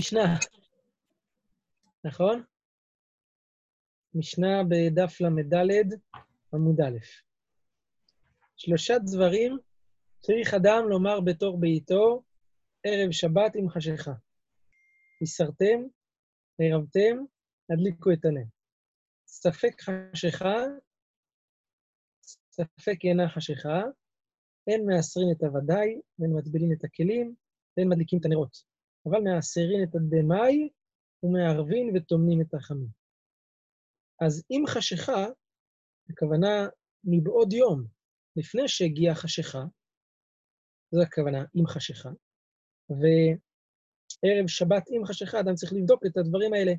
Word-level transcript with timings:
משנה, 0.00 0.36
נכון? 2.04 2.44
משנה 4.14 4.62
בדף 4.68 5.20
ל"ד, 5.20 5.98
עמוד 6.54 6.80
א'. 6.80 6.98
שלושה 8.56 8.94
דברים 8.98 9.58
צריך 10.20 10.54
אדם 10.54 10.88
לומר 10.88 11.20
בתור 11.20 11.60
ביתו 11.60 12.22
ערב 12.84 13.10
שבת 13.12 13.52
עם 13.54 13.68
חשיכה. 13.68 14.12
הסרתם, 15.22 15.80
ערבתם, 16.58 17.16
הדליקו 17.70 18.12
את 18.12 18.24
הנר. 18.24 18.46
ספק 19.26 19.80
חשיכה, 19.80 20.56
ספק 22.50 22.98
אינה 23.04 23.28
חשיכה, 23.28 23.82
אין 24.66 24.86
מעשרים 24.86 25.26
את 25.36 25.42
הוודאי, 25.42 26.00
ואין 26.18 26.32
מטבילים 26.36 26.72
את 26.72 26.84
הכלים, 26.84 27.34
ואין 27.76 27.88
מדליקים 27.88 28.18
את 28.20 28.24
הנרות. 28.24 28.69
אבל 29.06 29.20
מעשרים 29.20 29.82
את 29.82 29.94
הדמאי, 29.94 30.68
ומערבין 31.22 31.96
וטומנים 31.96 32.40
את 32.40 32.54
החמים. 32.54 32.88
אז 34.20 34.44
אם 34.50 34.64
חשיכה, 34.68 35.26
הכוונה 36.10 36.68
מבעוד 37.04 37.52
יום, 37.52 37.84
לפני 38.36 38.68
שהגיעה 38.68 39.14
חשיכה, 39.14 39.64
זו 40.94 41.02
הכוונה, 41.02 41.44
עם 41.54 41.66
חשיכה, 41.66 42.08
וערב 42.90 44.46
שבת 44.46 44.84
עם 44.90 45.04
חשיכה, 45.04 45.40
אדם 45.40 45.54
צריך 45.54 45.72
לבדוק 45.72 46.06
את 46.06 46.16
הדברים 46.16 46.52
האלה, 46.54 46.72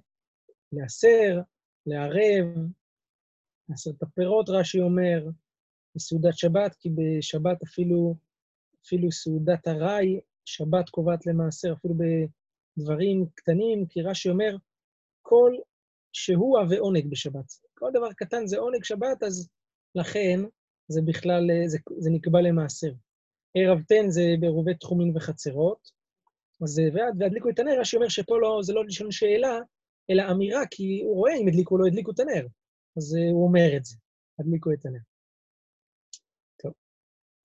לעשר, 0.72 1.42
לערב, 1.86 2.46
לעשר 3.70 3.92
את 3.98 4.04
הפירות, 4.04 4.50
רש"י 4.50 4.82
אומר, 4.82 5.30
בסעודת 5.96 6.38
שבת, 6.38 6.76
כי 6.80 6.90
בשבת 6.90 7.64
אפילו, 7.64 8.16
אפילו 8.86 9.12
סעודת 9.12 9.68
ארעי, 9.68 10.20
שבת 10.46 10.90
קובעת 10.90 11.26
למעשר, 11.26 11.74
אפילו 11.74 11.94
בדברים 11.98 13.26
קטנים, 13.36 13.86
כי 13.90 14.02
רש"י 14.02 14.30
אומר, 14.30 14.56
כל 15.22 15.52
שהוא 16.14 16.60
ועונג 16.70 17.12
בשבת. 17.12 17.46
כל 17.74 17.90
דבר 17.94 18.14
קטן 18.14 18.48
זה 18.48 18.58
עונג 18.58 18.84
שבת, 18.84 19.24
אז 19.24 19.50
לכן 19.96 20.40
זה 20.88 21.02
בכלל, 21.06 21.50
זה, 21.68 21.78
זה 21.98 22.10
נקבע 22.10 22.42
למעשר. 22.42 22.92
ערב 23.58 23.82
תן 23.88 24.10
זה 24.10 24.22
בעירובי 24.40 24.76
תחומים 24.76 25.16
וחצרות, 25.16 25.92
אז 26.64 26.80
ועד, 26.94 27.16
והדליקו 27.20 27.50
את 27.50 27.60
הנר, 27.60 27.80
רש"י 27.80 27.96
אומר 27.96 28.10
שפה 28.10 28.40
לא, 28.40 28.60
זה 28.64 28.74
לא 28.74 28.86
לשאול 28.86 29.12
שאלה, 29.12 29.60
אלא 30.10 30.24
אמירה, 30.32 30.62
כי 30.72 31.02
הוא 31.06 31.16
רואה 31.16 31.34
אם 31.38 31.48
הדליקו 31.48 31.76
או 31.76 31.80
לא 31.80 31.88
הדליקו 31.88 32.12
את 32.12 32.20
הנר. 32.20 32.48
אז 32.98 33.16
הוא 33.32 33.48
אומר 33.48 33.78
את 33.78 33.86
זה, 33.86 33.96
הדליקו 34.40 34.74
את 34.74 34.86
הנר. 34.86 35.00
טוב. 36.62 36.74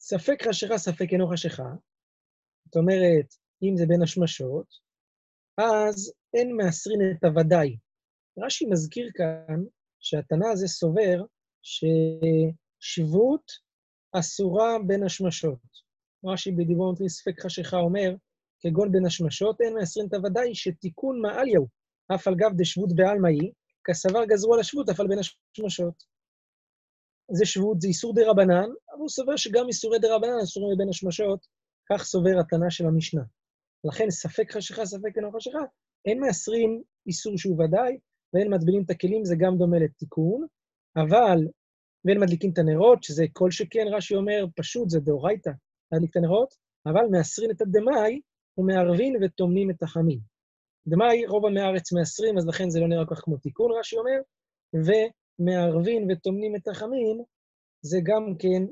ספק 0.01 0.43
חשיכה, 0.49 0.79
ספק 0.79 1.07
אינו 1.13 1.29
חשיכה. 1.29 1.65
זאת 2.67 2.77
אומרת, 2.77 3.35
אם 3.63 3.77
זה 3.77 3.87
בין 3.87 4.03
השמשות, 4.03 4.67
אז 5.59 6.13
אין 6.35 6.57
מעשרין 6.57 7.01
את 7.11 7.25
הוודאי. 7.25 7.77
רש"י 8.39 8.67
מזכיר 8.67 9.11
כאן 9.15 9.61
שהתנא 10.01 10.47
הזה 10.53 10.69
סובר 10.69 11.25
ששבות 11.63 13.53
אסורה 14.13 14.77
בין 14.87 15.03
השמשות. 15.03 15.87
רש"י 16.25 16.53
בדיבור 16.53 16.91
נותן 16.91 17.09
ספק 17.09 17.41
חשיכה 17.41 17.77
אומר, 17.77 18.15
כגון 18.61 18.93
בין 18.93 19.07
השמשות, 19.07 19.61
אין 19.61 19.75
מעשרין 19.75 20.07
את 20.07 20.15
הוודאי 20.15 20.55
שתיקון 20.55 21.21
מעליהו, 21.21 21.69
אף 22.15 22.29
על 22.29 22.35
גב 22.35 22.51
דשבות 22.57 22.95
בעלמא 22.95 23.29
היא, 23.29 23.53
כסבר 23.85 24.25
גזרו 24.25 24.55
על 24.55 24.61
השבות, 24.61 24.89
אף 24.89 25.01
על 25.01 25.07
בין 25.09 25.19
השמשות. 25.19 26.17
זה 27.31 27.47
שבות, 27.47 27.81
זה 27.81 27.89
איסור 27.89 28.15
דה 28.15 28.31
רבנן, 28.31 28.69
אבל 28.91 28.99
הוא 28.99 29.09
סובר 29.09 29.37
שגם 29.37 29.69
איסורי 29.69 29.99
דה 29.99 30.17
רבנן 30.17 30.39
אסורים 30.43 30.75
מבין 30.75 30.89
השמשות, 30.89 31.47
כך 31.93 32.05
סובר 32.05 32.41
התנא 32.41 32.71
של 32.71 32.87
המשנה. 32.87 33.23
לכן 33.85 34.11
ספק 34.11 34.53
חשיכה, 34.53 34.87
ספק 34.87 35.17
אינו 35.17 35.33
חשיכה, 35.33 35.59
אין 36.05 36.21
מעשרים 36.21 36.83
איסור 37.07 37.39
שהוא 37.39 37.65
ודאי, 37.65 37.99
ואין 38.35 38.55
מטבילים 38.55 38.83
את 38.83 38.91
הכלים, 38.91 39.25
זה 39.25 39.35
גם 39.39 39.59
דומה 39.59 39.79
לתיקון, 39.79 40.47
אבל, 40.97 41.39
ואין 42.05 42.21
מדליקים 42.21 42.51
את 42.51 42.59
הנרות, 42.59 43.03
שזה 43.03 43.25
כל 43.33 43.51
שכן, 43.51 43.87
רש"י 43.91 44.15
אומר, 44.15 44.47
פשוט, 44.57 44.91
זה 44.91 45.01
דאורייתא, 45.01 45.51
להדליק 45.93 46.11
את 46.11 46.17
הנרות, 46.17 46.55
אבל 46.87 47.07
מעשרים 47.11 47.51
את 47.51 47.61
הדמאי, 47.61 48.21
ומערבין 48.59 49.17
וטומנים 49.23 49.71
את 49.71 49.83
החמים. 49.83 50.19
דמאי, 50.89 51.27
רוב 51.27 51.47
עמי 51.47 51.61
הארץ 51.61 51.93
מעשרים, 51.93 52.39
אז 52.39 52.47
לכן 52.47 52.71
זה 52.71 52.81
לא 52.81 52.89
נראה 52.89 53.07
כל 53.07 53.15
כך 53.15 53.21
כמו 53.21 53.37
תיקון, 53.37 53.71
רש"י 53.79 53.97
אומר, 53.97 54.21
ומערבין 54.75 56.11
וטומנים 56.11 56.57
את 56.57 56.69
החמים, 56.69 57.23
זה 57.83 57.99
גם 58.03 58.35
כן 58.39 58.63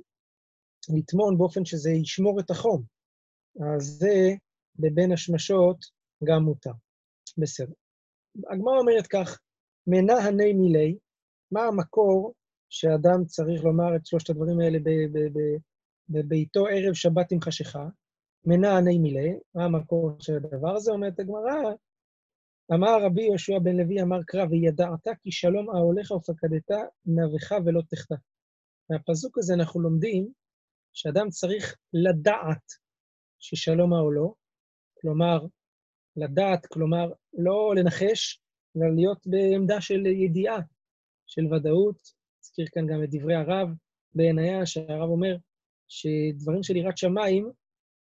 לטמון 0.96 1.38
באופן 1.38 1.64
שזה 1.64 1.90
ישמור 1.90 2.40
את 2.40 2.50
החום. 2.50 2.93
אז 3.60 3.84
זה 3.84 4.34
בבין 4.76 5.12
השמשות 5.12 5.84
גם 6.24 6.42
מותר. 6.42 6.72
בסדר. 7.38 7.72
הגמרא 8.50 8.78
אומרת 8.78 9.06
כך, 9.06 9.40
מנה 9.86 10.14
הני 10.14 10.52
מילי, 10.52 10.98
מה 11.50 11.62
המקור 11.62 12.34
שאדם 12.68 13.24
צריך 13.24 13.64
לומר 13.64 13.96
את 13.96 14.06
שלושת 14.06 14.30
הדברים 14.30 14.60
האלה 14.60 14.78
בביתו 16.08 16.66
ערב 16.66 16.94
שבת 16.94 17.32
עם 17.32 17.40
חשיכה? 17.40 17.88
מנה 18.46 18.76
הני 18.76 18.98
מילי, 18.98 19.38
מה 19.54 19.64
המקור 19.64 20.16
של 20.20 20.36
הדבר 20.36 20.76
הזה? 20.76 20.92
אומרת 20.92 21.20
הגמרא, 21.20 21.72
אמר 22.74 23.04
רבי 23.04 23.22
יהושע 23.22 23.58
בן 23.58 23.76
לוי, 23.76 24.02
אמר 24.02 24.22
קרא, 24.26 24.46
וידעת 24.50 25.08
כי 25.22 25.32
שלום 25.32 25.66
אהליך 25.70 26.10
ופקדת 26.10 26.70
נבך 27.06 27.52
ולא 27.64 27.82
תחטא. 27.88 28.14
מהפסוק 28.90 29.38
הזה 29.38 29.54
אנחנו 29.54 29.80
לומדים 29.80 30.32
שאדם 30.92 31.30
צריך 31.30 31.76
לדעת 31.92 32.83
ששלום 33.44 33.94
אהלו, 33.94 34.34
כלומר, 35.00 35.38
לדעת, 36.16 36.66
כלומר, 36.66 37.12
לא 37.38 37.74
לנחש, 37.76 38.40
אלא 38.76 38.94
להיות 38.94 39.26
בעמדה 39.26 39.80
של 39.80 40.06
ידיעה, 40.06 40.58
של 41.26 41.54
ודאות. 41.54 41.96
אזכיר 42.44 42.66
כאן 42.72 42.86
גם 42.86 43.04
את 43.04 43.08
דברי 43.10 43.34
הרב 43.34 43.68
בעינייה, 44.14 44.66
שהרב 44.66 45.10
אומר 45.10 45.36
שדברים 45.88 46.62
של 46.62 46.76
יראת 46.76 46.98
שמיים, 46.98 47.50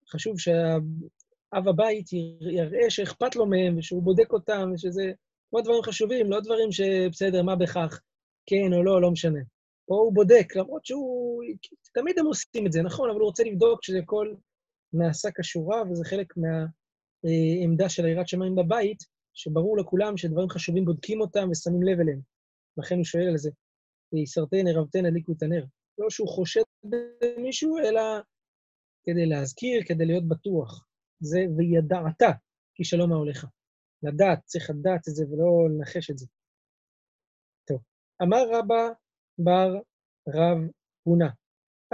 חשוב 0.09 0.39
שאב 0.39 1.69
הבית 1.69 2.13
יראה 2.41 2.91
שאכפת 2.91 3.37
לו 3.37 3.47
מהם, 3.47 3.79
ושהוא 3.79 4.03
בודק 4.03 4.33
אותם, 4.33 4.71
ושזה 4.75 5.13
כמו 5.51 5.61
דברים 5.61 5.83
חשובים, 5.83 6.31
לא 6.31 6.41
דברים 6.41 6.73
שבסדר, 6.73 7.43
מה 7.43 7.57
בכך, 7.57 8.01
כן 8.47 8.73
או 8.73 8.83
לא, 8.83 9.03
לא 9.03 9.11
משנה. 9.11 9.41
פה 9.87 9.95
הוא 9.95 10.15
בודק, 10.15 10.57
למרות 10.57 10.87
שהוא... 10.87 11.43
תמיד 11.95 12.19
הם 12.19 12.27
עושים 12.27 12.67
את 12.67 12.73
זה, 12.73 12.83
נכון, 12.83 13.11
אבל 13.11 13.19
הוא 13.19 13.27
רוצה 13.27 13.45
לבדוק 13.45 13.85
שזה 13.85 13.99
הכל 13.99 14.35
נעשה 14.93 15.29
כשורה, 15.39 15.83
וזה 15.91 16.05
חלק 16.05 16.35
מהעמדה 16.37 17.89
של 17.89 18.07
יראת 18.07 18.29
שמיים 18.29 18.57
בבית, 18.57 19.03
שברור 19.35 19.79
לכולם 19.79 20.17
שדברים 20.17 20.49
חשובים 20.49 20.85
בודקים 20.85 21.21
אותם 21.21 21.49
ושמים 21.51 21.83
לב 21.83 22.01
אליהם. 22.01 22.21
לכן 22.77 22.97
הוא 22.97 23.05
שואל 23.05 23.29
על 23.29 23.37
זה, 23.37 23.51
יסרטן, 24.13 24.69
ערבתן, 24.69 25.07
הדליקו 25.07 25.33
את 25.33 25.43
הנר. 25.43 25.65
לא 25.99 26.11
שהוא 26.11 26.29
חושד 26.29 26.63
במישהו, 26.85 27.79
אלא 27.79 28.01
כדי 29.05 29.27
להזכיר, 29.27 29.83
כדי 29.87 30.07
להיות 30.07 30.29
בטוח. 30.29 30.87
זה 31.21 31.41
וידעת, 31.57 32.23
כי 32.75 32.85
שלום 32.85 33.13
ההולך. 33.13 33.47
לדעת, 34.03 34.45
צריך 34.45 34.71
לדעת 34.71 35.09
את 35.09 35.15
זה 35.15 35.25
ולא 35.31 35.69
לנחש 35.71 36.11
את 36.11 36.19
זה. 36.19 36.27
טוב, 37.69 37.81
אמר 38.23 38.45
רבא 38.53 38.89
בר 39.39 39.75
רב 40.29 40.59
הונא, 41.03 41.29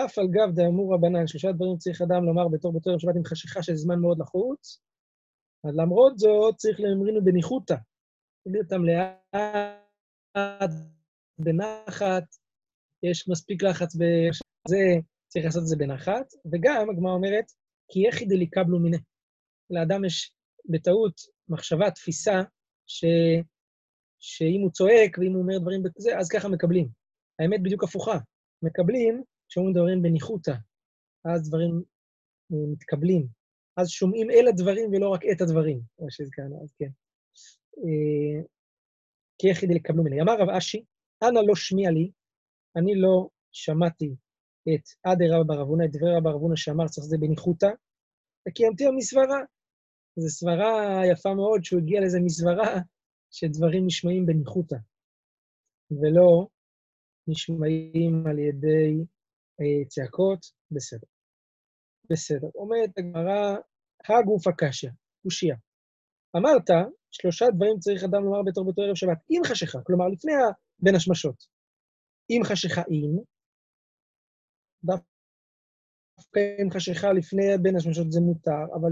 אף 0.04 0.18
על 0.18 0.26
גב 0.30 0.54
דאמור 0.54 0.94
רבנן, 0.94 1.26
שלושה 1.26 1.52
דברים 1.52 1.76
צריך 1.76 2.02
אדם 2.02 2.24
לומר 2.24 2.48
בתור 2.48 2.72
בתור 2.72 2.90
יום 2.90 3.00
שבת 3.00 3.16
עם 3.16 3.24
חשיכה 3.24 3.62
של 3.62 3.74
זמן 3.74 3.98
מאוד 3.98 4.18
לחוץ, 4.18 4.80
אז 5.64 5.76
למרות 5.76 6.18
זאת 6.18 6.56
צריך 6.56 6.80
להמרינו 6.80 7.24
בניחותא. 7.24 7.76
תגיד 8.44 8.60
אותם 8.62 8.84
לאט, 8.84 10.70
בנחת, 11.38 12.24
יש 13.02 13.28
מספיק 13.28 13.62
לחץ 13.62 13.96
ב... 13.96 14.02
זה, 14.68 14.76
צריך 15.28 15.44
לעשות 15.44 15.62
את 15.62 15.66
זה 15.66 15.76
בנחת, 15.76 16.32
וגם 16.52 16.90
הגמרא 16.90 17.12
אומרת, 17.12 17.44
כי 17.88 18.08
יחי 18.08 18.24
דליקבלו 18.24 18.78
מיניה. 18.78 19.00
לאדם 19.70 20.04
יש 20.04 20.32
בטעות 20.68 21.14
מחשבה, 21.48 21.90
תפיסה, 21.90 22.42
ש... 22.86 23.04
שאם 24.20 24.60
הוא 24.62 24.70
צועק 24.70 25.18
ואם 25.18 25.32
הוא 25.32 25.42
אומר 25.42 25.58
דברים 25.58 25.82
בזה, 25.82 26.18
אז 26.18 26.28
ככה 26.28 26.48
מקבלים. 26.48 26.88
האמת 27.38 27.62
בדיוק 27.62 27.84
הפוכה. 27.84 28.18
מקבלים 28.62 29.22
כשאומרים 29.48 29.74
דברים 29.74 30.02
בניחותא, 30.02 30.54
אז 31.24 31.48
דברים 31.48 31.82
מתקבלים. 32.50 33.26
אז 33.76 33.88
שומעים 33.88 34.30
אל 34.30 34.48
הדברים 34.48 34.90
ולא 34.92 35.08
רק 35.08 35.20
את 35.32 35.40
הדברים, 35.40 35.80
כמו 35.96 36.06
שהזכרנו, 36.10 36.62
אז 36.62 36.74
כן. 36.78 36.90
כי 39.38 39.48
יחידי 39.48 39.74
לקבלו 39.74 40.02
ממני. 40.02 40.22
אמר 40.22 40.32
רב 40.38 40.48
אשי, 40.48 40.84
אנא 41.22 41.40
לא 41.46 41.54
שמיע 41.54 41.90
לי, 41.90 42.10
אני 42.76 42.94
לא 42.94 43.28
שמעתי 43.52 44.14
את 44.74 44.84
עד 45.04 45.18
רבא 45.22 45.54
בר 45.54 45.62
אבונה, 45.62 45.84
את 45.84 45.90
דברי 45.90 46.10
רבא 46.16 46.30
בר 46.30 46.36
אבונה 46.36 46.56
שאמר 46.56 46.88
צריך 46.88 47.06
זה 47.06 47.16
בניחותא, 47.20 47.70
וקיימתי 48.48 48.84
מסברה. 48.96 49.40
זו 50.16 50.28
סברה 50.28 51.02
יפה 51.12 51.34
מאוד 51.34 51.64
שהוא 51.64 51.80
הגיע 51.80 52.00
לאיזה 52.00 52.18
מסברה 52.20 52.80
שדברים 53.30 53.86
נשמעים 53.86 54.26
בניחותא, 54.26 54.76
ולא 55.90 56.46
נשמעים 57.28 58.26
על 58.26 58.38
ידי 58.38 58.94
אה, 59.00 59.17
צעקות, 59.88 60.40
בסדר. 60.70 61.06
בסדר. 62.10 62.48
אומרת 62.54 62.90
הגמרא, 62.98 63.56
הגוף 64.08 64.46
הקשיא, 64.46 64.90
קושייה. 65.22 65.56
אמרת 66.36 66.70
שלושה 67.10 67.46
דברים 67.56 67.78
צריך 67.78 68.04
אדם 68.04 68.24
לומר 68.24 68.42
בתור 68.46 68.64
באותו 68.64 68.82
ערב 68.82 68.94
שבת, 68.94 69.18
עם 69.28 69.44
חשיכה, 69.44 69.78
כלומר, 69.86 70.08
לפני 70.08 70.32
ה... 70.32 70.52
בין 70.78 70.94
השמשות. 70.94 71.44
עם 72.28 72.44
חשיכה 72.44 72.82
עם, 72.90 73.18
דווקא 74.84 76.40
עם 76.60 76.70
חשיכה 76.70 77.12
לפני 77.12 77.42
בין 77.62 77.76
השמשות 77.76 78.12
זה 78.12 78.20
מותר, 78.20 78.64
אבל 78.74 78.90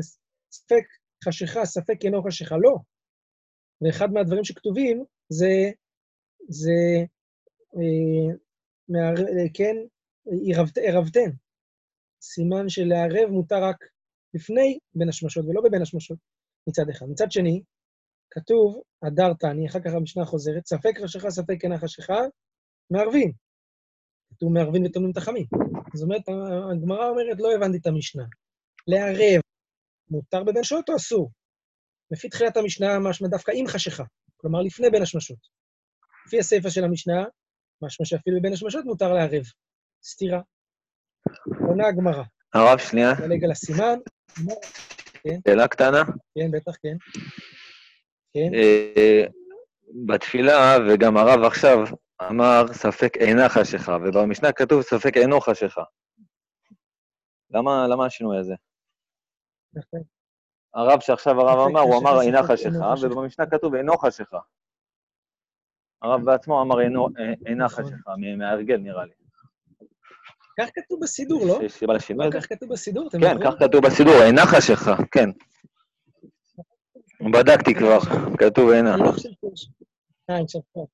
ספק 0.51 0.85
חשיכה, 1.25 1.65
ספק 1.65 2.05
אינו 2.05 2.23
חשיכה, 2.23 2.57
לא. 2.57 2.77
ואחד 3.81 4.13
מהדברים 4.13 4.45
שכתובים 4.45 5.05
זה, 5.29 5.71
זה, 6.49 7.05
אה, 7.77 8.37
מה, 8.89 9.15
כן, 9.55 9.77
ערבתן. 10.83 11.31
סימן 12.23 12.69
שלערב 12.69 13.31
מותר 13.31 13.63
רק 13.63 13.77
לפני 14.35 14.79
בין 14.95 15.09
השמשות 15.09 15.45
ולא 15.47 15.61
בבין 15.65 15.83
השמשות, 15.83 16.19
מצד 16.69 16.89
אחד. 16.91 17.07
מצד 17.07 17.33
שני, 17.33 17.63
כתוב, 18.31 18.83
הדר 19.03 19.35
תני, 19.35 19.67
אחר 19.67 19.81
כך 19.81 19.91
המשנה 19.95 20.25
חוזרת, 20.25 20.67
ספק 20.67 20.99
חשיכה, 21.03 21.31
ספק 21.31 21.57
אינה 21.63 21.79
חשיכה, 21.79 22.19
מערבים. 22.91 23.33
כתוב 24.31 24.53
מערבים 24.53 24.85
וטומנים 24.85 25.13
את 25.13 25.17
החמים. 25.17 25.47
זאת 25.95 26.05
אומרת, 26.05 26.23
הגמרא 26.73 27.09
אומרת, 27.09 27.37
לא 27.39 27.55
הבנתי 27.55 27.79
את 27.79 27.87
המשנה. 27.87 28.25
לערב, 28.87 29.41
מותר 30.11 30.43
בבין 30.43 30.61
השמשות 30.61 30.89
או 30.89 30.97
אסור? 30.97 31.31
לפי 32.11 32.29
תחילת 32.29 32.57
המשנה, 32.57 32.99
משמע 32.99 33.29
דווקא 33.29 33.53
עם 33.55 33.67
חשיכה, 33.67 34.05
כלומר 34.37 34.61
לפני 34.61 34.91
בין 34.91 35.03
השמשות. 35.03 35.39
לפי 36.27 36.39
הסיפא 36.39 36.71
של 36.71 36.85
המשנה, 36.85 37.25
משמע 37.83 38.07
שאפילו 38.07 38.43
בין 38.43 38.53
השמשות 38.53 38.85
מותר 38.85 39.13
לערב. 39.13 39.45
סתירה. 40.05 40.41
עונה 41.69 41.87
הגמרא. 41.89 42.23
הרב, 42.55 42.79
שנייה. 42.79 43.13
נדלג 43.13 43.45
על 43.45 43.51
הסימן. 43.51 43.99
כן. 45.23 45.39
שאלה 45.49 45.69
קטנה? 45.69 46.03
כן, 46.35 46.51
בטח, 46.51 46.73
כן. 46.83 46.97
כן. 48.33 48.55
אה, 48.55 49.25
בתפילה, 50.07 50.77
וגם 50.89 51.17
הרב 51.17 51.45
עכשיו 51.45 51.79
אמר, 52.23 52.65
ספק 52.73 53.17
אינה 53.17 53.49
חשיכה, 53.49 53.97
ובמשנה 54.03 54.53
כתוב, 54.53 54.83
ספק 54.83 55.17
אינו 55.17 55.41
חשיכה. 55.41 55.83
למה, 57.51 57.87
למה 57.89 58.07
השינוי 58.07 58.39
הזה? 58.39 58.55
נכון. 59.73 60.01
הרב 60.75 61.01
שעכשיו 61.01 61.41
הרב 61.41 61.69
אמר, 61.71 61.81
הוא 61.81 61.99
אמר 62.01 62.21
אינה 62.21 62.43
חשיכה, 62.43 62.95
ובמשנה 63.03 63.47
כתוב 63.47 63.75
אינו 63.75 63.99
חשיכה. 63.99 64.39
הרב 66.03 66.25
בעצמו 66.25 66.63
אמר 66.63 66.81
אינה 66.81 67.65
נכון. 67.65 67.85
חשיכה, 67.85 68.11
מההרגל 68.39 68.77
נראה 68.77 69.05
לי. 69.05 69.26
כך 70.61 70.69
כתוב 70.75 71.01
בסידור, 71.03 71.47
לא? 71.47 71.61
יש 71.65 71.73
סיבה 71.73 71.95
לשינוי 71.95 72.27
הזה? 72.27 72.41
כך 72.41 72.47
כתוב 72.49 72.73
בסידור, 72.73 73.09
אתם 73.09 73.21
כן? 73.21 73.37
כך 73.45 73.55
כתוב 73.59 73.87
בסידור, 73.87 74.23
אינה 74.23 74.47
חשיכה, 74.47 74.97
כן. 75.13 75.31
בדקתי 77.33 77.75
כבר, 77.75 77.99
כתוב 78.39 78.71
אינה. 78.71 78.97
לא 78.97 79.13
חושב 79.13 79.29
שיש... 79.29 79.69
אה, 80.31 80.41
יישר 80.41 80.59
כוח. 80.73 80.89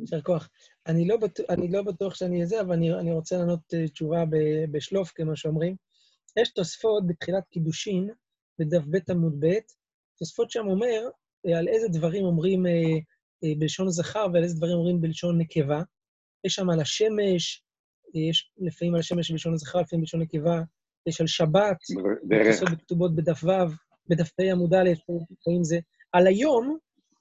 יישר 0.00 0.20
כוח. 0.20 0.48
אני 0.86 1.08
לא 1.08 1.16
בטוח- 1.16 1.46
אני 1.50 1.68
לא 1.72 1.82
בטוח 1.82 2.14
שאני 2.14 2.42
אזה, 2.42 2.60
אבל 2.60 2.72
אני 2.72 2.94
אני 2.94 3.12
רוצה 3.12 3.36
לענות 3.36 3.60
אה, 3.74 3.88
תשובה 3.88 4.24
בשלוף, 4.70 5.12
כמו 5.14 5.36
שאומרים. 5.36 5.76
יש 6.40 6.48
תוספות 6.52 7.06
בתחילת 7.06 7.42
קידושין, 7.50 8.10
בדף 8.58 8.82
ב' 8.90 9.10
עמוד 9.10 9.34
ב', 9.40 9.54
תוספות 10.18 10.50
שם 10.50 10.66
אומר 10.66 11.08
אה, 11.46 11.58
על 11.58 11.68
איזה 11.68 11.88
דברים 11.88 12.24
אומרים 12.24 12.66
אה, 12.66 12.72
אה, 13.44 13.52
בלשון 13.58 13.90
זכר 13.90 14.26
ועל 14.32 14.42
איזה 14.42 14.56
דברים 14.56 14.76
אומרים 14.76 15.00
בלשון 15.00 15.38
נקבה. 15.40 15.82
יש 16.44 16.54
שם 16.54 16.70
על 16.70 16.80
השמש, 16.80 17.62
אה, 17.62 17.65
יש 18.20 18.50
לפעמים 18.58 18.94
על 18.94 19.00
השמש 19.00 19.30
בלשון 19.30 19.56
זכר, 19.56 19.80
לפעמים 19.80 20.00
בלשון 20.00 20.22
נקבה, 20.22 20.62
יש 21.06 21.20
על 21.20 21.26
שבת. 21.26 21.76
תוספות 22.50 22.70
בכתובות 22.72 23.14
בדף 23.14 23.44
ו', 23.44 23.50
בדף 24.08 24.30
ה' 24.40 24.52
עמוד 24.52 24.74
א', 24.74 24.90
לפעמים 25.30 25.64
זה. 25.64 25.78
על 26.12 26.26
היום, 26.26 26.78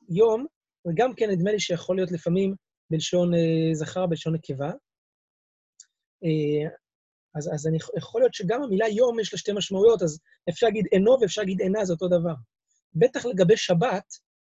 יום, 0.09 0.45
וגם 0.87 1.13
כן 1.15 1.29
נדמה 1.29 1.51
לי 1.51 1.59
שיכול 1.59 1.95
להיות 1.95 2.11
לפעמים 2.11 2.55
בלשון 2.89 3.33
אה, 3.33 3.73
זכר, 3.73 4.05
בלשון 4.05 4.35
נקבה. 4.35 4.71
אה, 6.23 6.69
אז, 7.35 7.49
אז 7.53 7.67
אני, 7.67 7.77
יכול 7.97 8.21
להיות 8.21 8.33
שגם 8.33 8.63
המילה 8.63 8.87
יום 8.87 9.19
יש 9.19 9.33
לה 9.33 9.39
שתי 9.39 9.51
משמעויות, 9.53 10.01
אז 10.01 10.19
אפשר 10.49 10.67
להגיד 10.67 10.85
אינו 10.91 11.17
ואפשר 11.21 11.41
להגיד 11.41 11.61
אינה, 11.61 11.85
זה 11.85 11.93
אותו 11.93 12.07
דבר. 12.07 12.33
בטח 12.95 13.25
לגבי 13.25 13.57
שבת, 13.57 14.05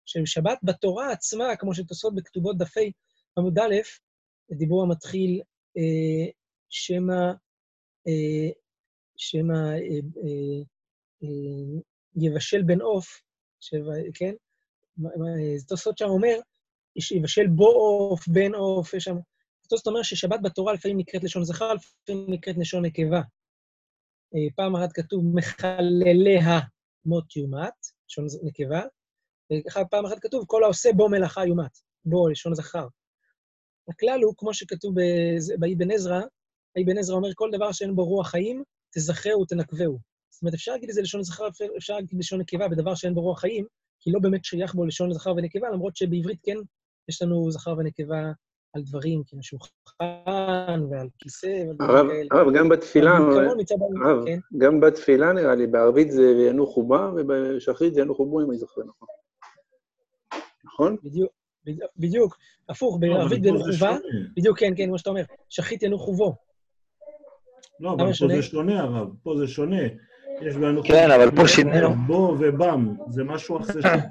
ששבת 0.06 0.58
בתורה 0.64 1.12
עצמה, 1.12 1.56
כמו 1.56 1.74
שתוספות 1.74 2.16
בכתובות 2.16 2.58
דפי 2.58 2.92
עמוד 3.38 3.60
א', 3.60 3.76
דיבור 4.52 4.84
המתחיל 4.84 5.42
שמא, 6.70 7.32
אה, 8.08 8.50
שמא 9.18 9.54
אה, 9.54 10.00
אה, 10.24 10.62
אה, 11.24 11.80
יבשל 12.16 12.62
בן 12.64 12.82
עוף, 12.82 13.22
כן? 14.14 14.34
תוספות 15.68 15.98
שם 15.98 16.06
אומר, 16.06 16.40
יבשל 17.16 17.48
בו 17.48 17.68
עוף, 17.68 18.28
בן 18.28 18.54
עוף, 18.54 18.94
יש 18.94 19.04
שם... 19.04 19.16
תוספות 19.70 19.88
אומר 19.88 20.04
ששבת 20.04 20.40
בתורה 20.44 20.74
לפעמים 20.74 20.98
נקראת 20.98 21.24
לשון 21.24 21.44
זכר, 21.44 21.74
לפעמים 21.74 22.26
נקראת 22.34 22.58
לשון 22.58 22.86
נקבה. 22.86 23.22
פעם 24.56 24.76
אחת 24.76 24.92
כתוב 24.94 25.24
מחלליה 25.34 26.60
מות 27.06 27.36
יומת, 27.36 27.74
לשון 28.10 28.26
נקבה, 28.44 28.82
ופעם 29.54 30.06
אחת 30.06 30.20
כתוב 30.20 30.46
כל 30.48 30.64
העושה 30.64 30.90
בו 30.96 31.10
מלאכה 31.10 31.46
יומת, 31.46 31.78
בו, 32.06 32.30
לשון 32.30 32.56
זכר. 32.56 32.88
הכלל 33.90 34.20
הוא, 34.24 34.34
כמו 34.38 34.54
שכתוב 34.54 34.96
באבן 35.60 35.92
עזרא, 35.92 36.22
האבן 36.76 36.98
עזרא 36.98 37.16
אומר, 37.16 37.30
כל 37.36 37.50
דבר 37.52 37.72
שאין 37.72 37.96
בו 37.96 38.06
רוח 38.06 38.28
חיים, 38.28 38.64
תזכרהו, 38.96 39.46
תנקבהו. 39.46 40.00
זאת 40.30 40.42
אומרת, 40.42 40.54
אפשר 40.54 40.72
להגיד 40.72 40.90
את 40.90 40.96
זה 40.96 41.02
לשון 41.02 41.24
זכר, 41.24 41.48
אפשר- 41.78 41.94
להגיד 41.94 42.20
לשון 42.20 42.40
נקבה 42.40 42.68
בדבר 42.68 42.96
שאין 42.96 43.14
בו 43.14 43.22
רוח 43.22 43.40
חיים, 43.40 43.66
כי 44.00 44.12
לא 44.12 44.20
באמת 44.20 44.46
שייך 44.46 44.76
בו 44.76 44.86
לשון 44.86 45.14
זכר 45.14 45.34
ונקבה, 45.38 45.70
למרות 45.70 45.96
שבעברית 45.96 46.40
כן 46.44 46.58
יש 47.10 47.22
לנו 47.22 47.52
זכר 47.52 47.76
ונקבה 47.78 48.32
על 48.74 48.82
דברים, 48.84 49.24
כמו 49.28 49.44
שולחן 49.44 50.84
ועל 50.92 51.08
כיסא 51.20 51.64
ועל 51.68 51.76
דברים 51.76 52.10
כאלה. 52.30 52.42
הרב, 52.42 52.54
גם 52.56 52.70
בתפילה. 52.70 53.12
הרב, 54.06 54.26
כן. 54.26 54.40
גם 54.58 54.80
בתפילה 54.80 55.34
נראה 55.34 55.56
לי, 55.56 55.68
בערבית 55.68 56.12
זה 56.12 56.24
ינוחו 56.50 56.88
בה, 56.88 57.12
ובשחרית 57.16 57.94
זה 57.94 58.02
ינוחו 58.02 58.26
בו, 58.26 58.42
אם 58.42 58.50
אני 58.52 58.58
זוכר 58.58 58.82
נכון. 58.84 59.08
נכון? 60.64 60.96
בדיוק, 61.04 61.32
בדיוק, 61.98 62.38
הפוך, 62.70 63.00
לא, 63.02 63.14
בערבית 63.18 63.44
זה 63.44 63.50
שונה. 63.78 63.98
בדיוק, 64.38 64.60
כן, 64.60 64.74
כן, 64.78 64.86
כמו 64.86 64.98
שאתה 64.98 65.10
אומר, 65.10 65.24
שחית 65.50 65.84
ינוחו 65.84 66.14
בו. 66.14 66.36
לא, 67.80 67.94
אבל 67.94 68.14
פה? 68.14 68.28
זה 68.28 68.42
שונה, 68.42 68.82
הרב. 68.82 69.08
פה 69.24 69.38
זה 69.38 69.48
שונה. 69.48 69.82
יש 70.42 70.56
בנו... 70.56 70.84
כן, 70.84 71.12
אבל 71.12 71.32
פה 71.36 71.48
שינינו. 71.48 71.94
בו 72.08 72.36
ובם, 72.40 72.96
זה 73.10 73.24
משהו 73.24 73.58
אחר 73.58 73.82
שונה. 73.82 74.04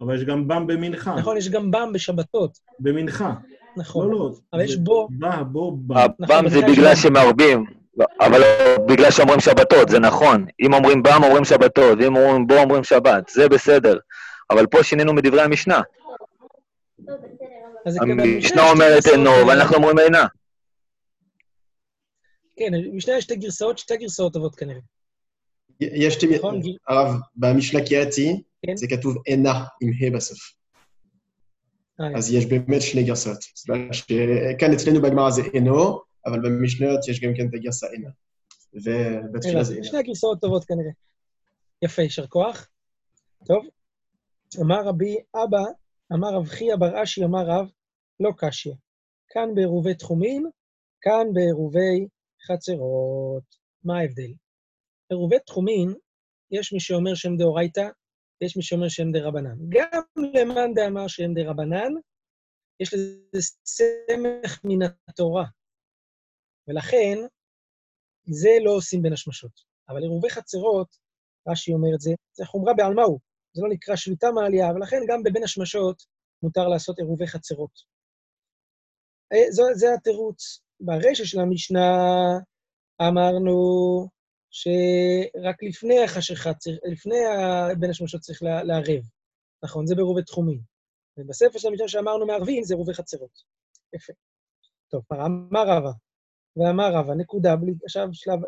אבל 0.00 0.14
יש 0.14 0.24
גם 0.24 0.48
בם 0.48 0.66
במנחה. 0.66 1.14
נכון, 1.14 1.36
יש 1.36 1.48
גם 1.48 1.70
בם 1.70 1.92
בשבתות, 1.94 2.58
במנחה. 2.78 3.34
נכון. 3.76 4.10
לא, 4.10 4.18
לא. 4.18 4.30
אבל 4.52 4.62
יש 4.62 4.70
זה 4.70 4.80
בו, 4.80 5.08
בא, 5.10 5.42
בו, 5.42 5.76
בם. 5.76 5.96
הבם 5.96 6.48
זה 6.48 6.56
במקרה 6.56 6.72
בגלל 6.72 6.94
שלנו. 6.96 7.16
שמרבים, 7.16 7.64
לא, 7.96 8.06
אבל 8.20 8.38
לא 8.38 8.86
בגלל 8.88 9.10
שאומרים 9.10 9.40
שבתות, 9.40 9.88
זה 9.88 9.98
נכון. 9.98 10.46
אם 10.60 10.74
אומרים 10.74 11.02
בם, 11.02 11.20
אומרים 11.24 11.44
שבתות, 11.44 11.98
ואם 11.98 12.16
אומרים 12.16 12.46
בו, 12.46 12.54
אומרים 12.54 12.84
שבת, 12.84 13.28
זה 13.28 13.48
בסדר. 13.48 13.98
אבל 14.50 14.66
פה 14.66 14.82
שינינו 14.82 15.14
מדברי 15.14 15.42
המשנה. 15.42 15.80
המשנה 17.86 18.70
אומרת 18.70 19.06
אינו, 19.06 19.30
ואנחנו 19.48 19.76
אומרים 19.76 19.98
אינה. 19.98 20.26
כן, 22.56 22.72
משנה 22.92 23.18
יש 23.18 23.24
שתי 23.24 23.36
גרסאות, 23.36 23.78
שתי 23.78 23.96
גרסאות 23.96 24.32
טובות 24.32 24.54
כנראה. 24.54 24.80
יש 25.80 26.14
שתי... 26.14 26.26
נכון, 26.36 26.60
הרב, 26.88 27.14
במשנה 27.36 27.80
קראתי, 27.88 28.42
כן. 28.66 28.76
זה 28.76 28.86
כתוב 28.88 29.16
אינה 29.26 29.64
עם 29.80 29.90
ה' 29.90 30.16
בסוף. 30.16 30.38
אה, 32.00 32.18
אז 32.18 32.32
יש 32.32 32.46
באמת 32.46 32.82
שני 32.82 33.02
גרסאות. 33.02 33.42
שכאן 33.92 34.72
אצלנו 34.74 35.02
בגמרא 35.02 35.30
זה 35.30 35.42
אינו, 35.54 36.00
אבל 36.26 36.40
במשניות 36.40 37.08
יש 37.08 37.20
גם 37.20 37.32
כן 37.36 37.48
את 37.48 37.54
הגרסה 37.54 37.86
אינה. 37.92 38.10
ובתפילה 38.74 39.64
זה. 39.64 39.74
אינה. 39.74 39.84
שני 39.84 39.98
הגרסאות 39.98 40.40
טובות 40.40 40.64
כנראה. 40.64 40.90
יפה, 41.82 42.02
יישר 42.02 42.26
כוח. 42.26 42.68
טוב. 43.46 43.66
אמר 44.60 44.88
רבי 44.88 45.16
אבא, 45.34 45.64
אמר 46.12 46.28
רב 46.36 46.46
חייא 46.46 46.76
בר 46.76 47.02
אשי, 47.02 47.24
אמר 47.24 47.44
רב, 47.46 47.70
לא 48.20 48.30
קשיא. 48.36 48.74
כאן 49.28 49.54
בעירובי 49.54 49.94
תחומים, 49.94 50.50
כאן 51.00 51.26
בעירובי 51.34 52.08
חצרות. 52.46 53.44
מה 53.84 53.98
ההבדל? 53.98 54.32
עירובי 55.10 55.38
תחומים, 55.46 55.94
יש 56.50 56.72
מי 56.72 56.80
שאומר 56.80 57.14
שהם 57.14 57.36
דאורייתא, 57.36 57.88
ויש 58.40 58.56
מי 58.56 58.62
שאומר 58.62 58.88
שהם 58.88 59.12
דרבנן. 59.12 59.56
גם 59.68 60.02
למאן 60.34 60.74
דאמר 60.74 61.08
שהם 61.08 61.34
דרבנן, 61.34 61.92
יש 62.80 62.94
לזה 62.94 63.40
סמך 63.64 64.60
מן 64.64 64.86
התורה. 65.08 65.44
ולכן, 66.68 67.16
זה 68.26 68.50
לא 68.64 68.70
עושים 68.70 69.02
בין 69.02 69.12
השמשות. 69.12 69.50
אבל 69.88 70.02
עירובי 70.02 70.30
חצרות, 70.30 70.96
רש"י 71.48 71.72
אומר 71.72 71.94
את 71.94 72.00
זה, 72.00 72.10
זה 72.32 72.44
חומרה 72.46 72.74
בעלמא 72.74 73.02
הוא. 73.02 73.20
זה 73.54 73.62
לא 73.62 73.68
נקרא 73.68 73.96
שליטה 73.96 74.32
מעלייה, 74.32 74.70
ולכן 74.74 74.96
גם 75.08 75.22
בבין 75.22 75.44
השמשות 75.44 76.02
מותר 76.42 76.68
לעשות 76.68 76.98
עירובי 76.98 77.26
חצרות. 77.26 77.70
אה, 79.32 79.50
זו, 79.50 79.62
זה 79.74 79.94
התירוץ. 79.94 80.60
ברישא 80.80 81.24
של 81.24 81.40
המשנה 81.40 81.88
אמרנו 83.02 83.54
שרק 84.50 85.62
לפני 85.62 86.04
החשיכה, 86.04 86.50
לפני 86.92 87.16
בין 87.78 87.90
השמשות 87.90 88.20
צריך 88.20 88.42
לערב. 88.42 89.02
נכון, 89.64 89.86
זה 89.86 89.94
בעירובי 89.94 90.22
תחומים. 90.22 90.60
ובספר 91.16 91.58
של 91.58 91.68
המשנה 91.68 91.88
שאמרנו 91.88 92.26
מערבין, 92.26 92.64
זה 92.64 92.74
עירובי 92.74 92.94
חצרות. 92.94 93.42
יפה. 93.94 94.12
טוב, 94.90 95.02
אמר 95.12 95.68
רבא, 95.68 95.90
ואמר 96.56 96.92
רבא, 96.94 97.14
נקודה, 97.14 97.56
בלי, 97.56 97.72
עכשיו 97.84 98.08
שלב, 98.12 98.38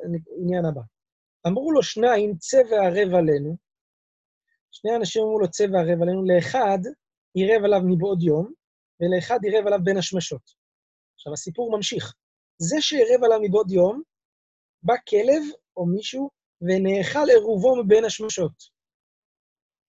עניין 0.42 0.64
הבא. 0.64 0.80
אמרו 1.46 1.72
לו 1.72 1.82
שניים, 1.82 2.36
צא 2.38 2.62
וערב 2.70 3.14
עלינו. 3.14 3.56
שני 4.73 4.96
אנשים 4.96 5.23
אמרו 5.23 5.38
לו, 5.38 5.50
צא 5.50 5.66
וערב 5.73 6.02
עלינו, 6.02 6.25
לאחד 6.25 6.78
עירב 7.35 7.64
עליו 7.64 7.80
מבעוד 7.88 8.23
יום, 8.23 8.52
ולאחד 9.00 9.38
עירב 9.42 9.66
עליו 9.66 9.78
בין 9.85 9.96
השמשות. 9.96 10.42
עכשיו, 11.14 11.32
הסיפור 11.32 11.76
ממשיך. 11.76 12.14
זה 12.58 12.76
שעירב 12.80 13.25
עליו 13.25 13.38
מבעוד 13.42 13.70
יום, 13.70 14.02
בא 14.82 14.94
כלב 15.08 15.42
או 15.76 15.87
מישהו 15.87 16.30
ונאכל 16.61 17.28
עירובו 17.30 17.85
מבין 17.85 18.04
השמשות. 18.04 18.76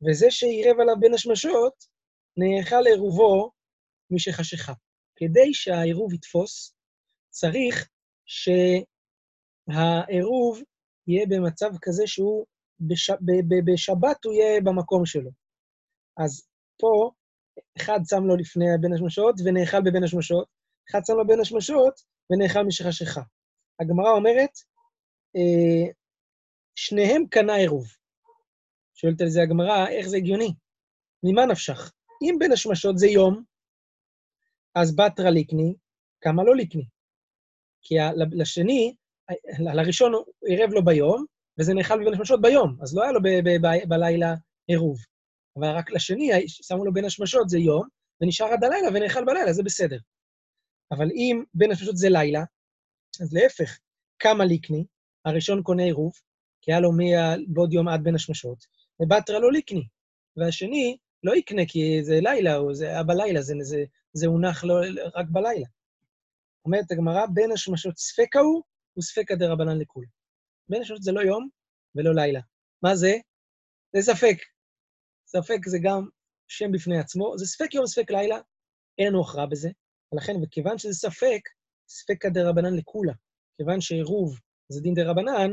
וזה 0.08 0.28
שעירב 0.30 0.80
עליו 0.80 0.96
בין 1.00 1.14
השמשות, 1.14 1.74
נאכל 2.38 2.88
עירובו 2.88 3.52
משחשיכה. 4.12 4.74
כדי 5.16 5.54
שהעירוב 5.54 6.14
יתפוס, 6.14 6.76
צריך 7.30 7.90
שהעירוב 9.66 10.62
יהיה 11.08 11.26
במצב 11.30 11.70
כזה 11.82 12.04
שהוא, 12.08 12.46
בש... 12.80 13.10
ב- 13.10 13.46
ב- 13.48 13.72
בשבת 13.72 14.26
הוא 14.26 14.34
יהיה 14.34 14.62
במקום 14.62 15.06
שלו. 15.06 15.32
אז 16.18 16.48
פה, 16.80 17.12
אחד 17.78 18.00
שם 18.10 18.24
לו 18.24 18.36
לפני 18.36 18.66
בין 18.82 18.94
השמשות 18.94 19.36
ונאכל 19.46 19.82
בבין 19.82 20.04
השמשות, 20.04 20.48
אחד 20.92 21.00
שם 21.06 21.14
לו 21.14 21.28
בין 21.28 21.40
השמשות 21.40 21.94
ונאכל 22.30 22.64
משחשיכה. 22.64 23.22
הגמרא 23.80 24.12
אומרת, 24.12 24.52
אה, 25.36 25.92
שניהם 26.76 27.24
קנה 27.30 27.56
עירוב. 27.56 27.88
שואלת 28.96 29.22
על 29.22 29.28
זה 29.28 29.42
הגמרא, 29.42 29.88
איך 29.88 30.08
זה 30.08 30.18
הגיוני? 30.18 30.54
ממה 31.24 31.46
נפשך? 31.46 31.92
אם 32.22 32.36
בין 32.40 32.52
השמשות 32.52 32.98
זה 32.98 33.08
יום, 33.08 33.44
אז 34.76 34.96
בתרא 34.96 35.30
ליקני, 35.30 35.76
כמה 36.22 36.44
לא 36.44 36.56
ליקני? 36.56 36.86
כי 37.82 37.96
לשני, 38.32 38.96
לראשון 39.60 40.14
הוא 40.14 40.26
עירב 40.46 40.70
לו 40.72 40.86
ביום, 40.86 41.26
וזה 41.60 41.74
נאכל 41.74 42.04
בין 42.04 42.14
השמשות 42.14 42.42
ביום, 42.42 42.78
אז 42.82 42.96
לא 42.96 43.04
היה 43.04 43.12
לו 43.12 43.20
בלילה 43.88 44.34
עירוב. 44.68 44.98
אבל 45.60 45.68
רק 45.68 45.92
לשני, 45.92 46.32
שמו 46.48 46.86
לו 46.86 46.94
בין 46.94 47.06
השמשות 47.06 47.50
זה 47.50 47.60
יום, 47.60 47.88
ונשאר 48.22 48.48
עד 48.48 48.64
הלילה 48.64 48.88
ונאכל 48.94 49.26
בלילה, 49.26 49.54
זה 49.54 49.64
בסדר. 49.64 49.98
אבל 50.92 51.08
אם 51.12 51.44
בין 51.54 51.72
השמשות 51.72 51.98
זה 51.98 52.10
לילה, 52.10 52.44
אז 53.22 53.34
להפך, 53.34 53.80
כמה 54.20 54.46
ליקני, 54.46 54.86
הראשון 55.26 55.64
קונה 55.64 55.84
עירוב, 55.84 56.14
כי 56.62 56.72
היה 56.72 56.80
לו 56.80 56.92
מבעוד 56.98 57.74
יום 57.74 57.88
עד 57.88 58.04
בין 58.04 58.16
השמשות, 58.16 58.66
ובתרא 59.00 59.40
לא 59.40 59.52
ליקני. 59.52 59.88
והשני 60.38 60.98
לא 61.24 61.36
יקנה 61.36 61.62
כי 61.68 62.04
זה 62.04 62.20
לילה, 62.22 62.58
או 62.58 62.74
זה 62.74 62.88
היה 62.88 63.04
בלילה, 63.04 63.42
זה, 63.42 63.54
זה, 63.62 63.84
זה 64.14 64.28
הונח 64.28 64.64
לא, 64.64 64.74
רק 65.16 65.26
בלילה. 65.32 65.66
אומרת 66.66 66.92
הגמרא, 66.92 67.26
בין 67.34 67.52
השמשות 67.52 67.98
ספקה 67.98 68.40
הוא, 68.40 68.64
וספקא 68.98 69.36
דרבנן 69.36 69.78
לכול. 69.78 70.06
בין 70.70 70.82
השמשות 70.82 71.04
זה 71.04 71.12
לא 71.12 71.22
יום 71.22 71.50
ולא 71.96 72.16
לילה. 72.16 72.40
מה 72.84 72.96
זה? 72.96 73.14
זה 73.96 74.02
ספק. 74.02 74.38
ספק 75.28 75.60
זה 75.66 75.78
גם 75.84 76.10
שם 76.48 76.72
בפני 76.72 77.00
עצמו, 77.00 77.38
זה 77.38 77.46
ספק 77.46 77.74
יום, 77.74 77.88
ספק 77.88 78.12
לילה, 78.12 78.38
אין 78.98 79.08
לנו 79.08 79.22
הכרעה 79.22 79.46
בזה. 79.46 79.70
ולכן, 80.12 80.34
וכיוון 80.44 80.78
שזה 80.78 80.94
ספק, 80.94 81.42
ספקא 81.90 82.30
דרבנן 82.30 82.74
לכולה. 82.78 83.14
כיוון 83.58 83.82
שעירוב 83.82 84.40
זה 84.70 84.82
דין 84.82 84.94
דרבנן, 84.94 85.52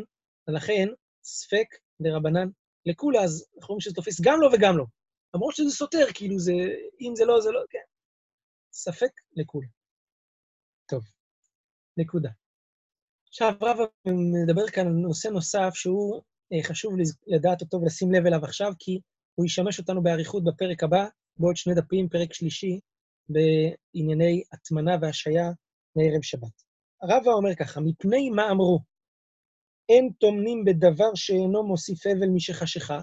ולכן 0.49 0.89
ספק 1.25 1.67
דרבנן 2.03 2.49
לכולה, 2.87 3.23
אז 3.25 3.49
אנחנו 3.57 3.69
רואים 3.69 3.81
שזה 3.81 3.95
תופס 3.95 4.21
גם 4.21 4.41
לו 4.41 4.49
וגם 4.53 4.77
לו. 4.77 4.87
למרות 5.35 5.55
שזה 5.55 5.71
סותר, 5.71 6.07
כאילו 6.15 6.39
זה, 6.39 6.53
אם 7.01 7.13
זה 7.17 7.25
לא, 7.25 7.41
זה 7.41 7.51
לא, 7.51 7.61
כן. 7.71 7.87
ספק 8.73 9.11
לכולה. 9.37 9.67
טוב, 10.87 11.03
נקודה. 11.97 12.31
עכשיו, 13.35 13.53
רב 13.63 13.77
מדבר 14.43 14.67
כאן 14.69 14.87
על 14.87 14.93
נושא 14.93 15.29
נוסף 15.29 15.71
שהוא 15.75 16.23
אה, 16.53 16.63
חשוב 16.63 16.93
לדעת 17.27 17.61
אותו 17.61 17.81
ולשים 17.81 18.13
לב 18.13 18.27
אליו 18.27 18.45
עכשיו, 18.45 18.73
כי 18.79 19.01
הוא 19.35 19.47
ישמש 19.47 19.79
אותנו 19.79 20.03
באריכות 20.03 20.45
בפרק 20.45 20.83
הבא, 20.83 21.07
בעוד 21.37 21.57
שני 21.57 21.75
דפים, 21.75 22.09
פרק 22.09 22.33
שלישי, 22.33 22.81
בענייני 23.29 24.43
הטמנה 24.53 24.93
והשעיה 25.01 25.51
מערב 25.97 26.23
שבת. 26.23 26.63
רבא 27.03 27.31
אומר 27.31 27.55
ככה, 27.55 27.81
מפני 27.81 28.31
מה 28.31 28.51
אמרו? 28.51 28.81
אין 29.89 30.13
טומנים 30.21 30.65
בדבר 30.65 31.15
שאינו 31.15 31.67
מוסיף 31.67 32.07
אבל 32.07 32.29
משחשיכה, 32.35 33.01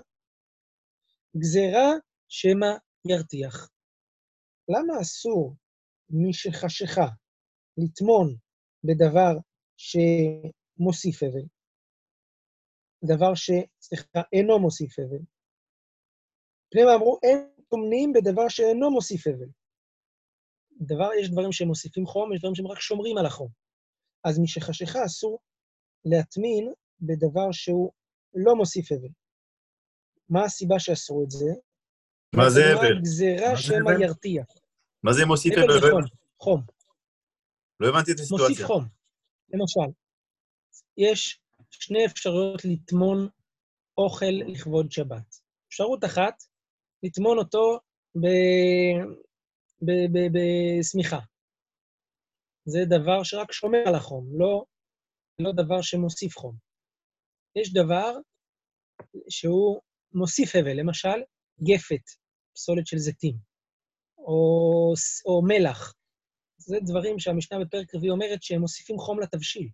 גזירה 1.38 1.90
שמא 2.28 2.72
ירתיח. 3.08 3.70
למה 4.70 5.02
אסור 5.02 5.56
משחשיכה 6.10 7.08
לטמון 7.78 8.36
בדבר 8.84 9.51
שמוסיף 9.82 11.24
אבל? 11.24 11.46
דבר 13.04 13.36
ש... 13.36 13.52
סליחה, 13.82 14.22
אינו 14.34 14.60
מוסיף 14.60 15.00
אבל. 15.00 15.24
פני 16.72 16.84
מה 16.84 16.96
אמרו, 16.96 17.20
אין 17.24 17.50
טומנים 17.70 18.14
בדבר 18.14 18.50
שאינו 18.50 18.92
מוסיף 18.92 19.28
אבל. 19.28 19.50
דבר, 20.82 21.10
יש 21.20 21.32
דברים 21.32 21.52
שמוסיפים 21.52 22.06
חום, 22.06 22.34
יש 22.34 22.40
דברים 22.40 22.56
שהם 22.56 22.68
רק 22.68 22.80
שומרים 22.80 23.18
על 23.18 23.26
החום. 23.26 23.50
אז 24.24 24.40
משחשיכה 24.40 25.06
אסור 25.06 25.40
להטמין 26.06 26.74
בדבר 27.00 27.52
שהוא 27.52 27.92
לא 28.34 28.56
מוסיף 28.56 28.92
אבל. 28.92 29.10
מה 30.30 30.44
הסיבה 30.44 30.80
שאסרו 30.80 31.24
את 31.24 31.32
זה? 31.32 31.52
מה 32.36 32.50
זה 32.50 32.62
אבל? 32.74 33.02
גזירה 33.02 33.58
שמא? 33.58 33.92
ירתיע. 34.04 34.44
מה 35.04 35.14
זה 35.14 35.26
מוסיף 35.26 35.54
אבל? 35.54 36.00
חום. 36.40 36.62
לא 37.80 37.90
הבנתי 37.90 38.12
את 38.12 38.18
מוסיף 38.20 38.36
הסיטואציה. 38.40 38.68
חום. 38.68 39.01
למשל, 39.54 39.92
יש 40.98 41.42
שני 41.70 42.06
אפשרויות 42.06 42.62
לטמון 42.66 43.28
אוכל 43.98 44.52
לכבוד 44.52 44.92
שבת. 44.92 45.36
אפשרות 45.68 46.06
אחת, 46.06 46.34
לטמון 47.04 47.38
אותו 47.38 47.80
בשמיכה. 49.82 51.20
זה 52.66 52.80
דבר 52.90 53.24
שרק 53.24 53.52
שומר 53.52 53.84
על 53.88 53.96
החום, 53.96 54.26
לא, 54.40 54.64
לא 55.40 55.52
דבר 55.52 55.82
שמוסיף 55.82 56.38
חום. 56.38 56.56
יש 57.56 57.74
דבר 57.74 58.12
שהוא 59.30 59.82
מוסיף 60.14 60.56
הבל, 60.56 60.80
למשל, 60.80 61.20
גפת, 61.64 62.06
פסולת 62.54 62.88
של 62.88 62.98
זיתים, 62.98 63.36
או, 64.18 64.94
או 65.26 65.42
מלח. 65.48 65.94
זה 66.62 66.78
דברים 66.86 67.20
שהמשנה 67.20 67.60
בפרק 67.60 67.96
רביעי 67.96 68.12
אומרת 68.12 68.44
שהם 68.44 68.62
מוסיפים 68.62 68.98
חום 68.98 69.20
לתבשיל. 69.20 69.70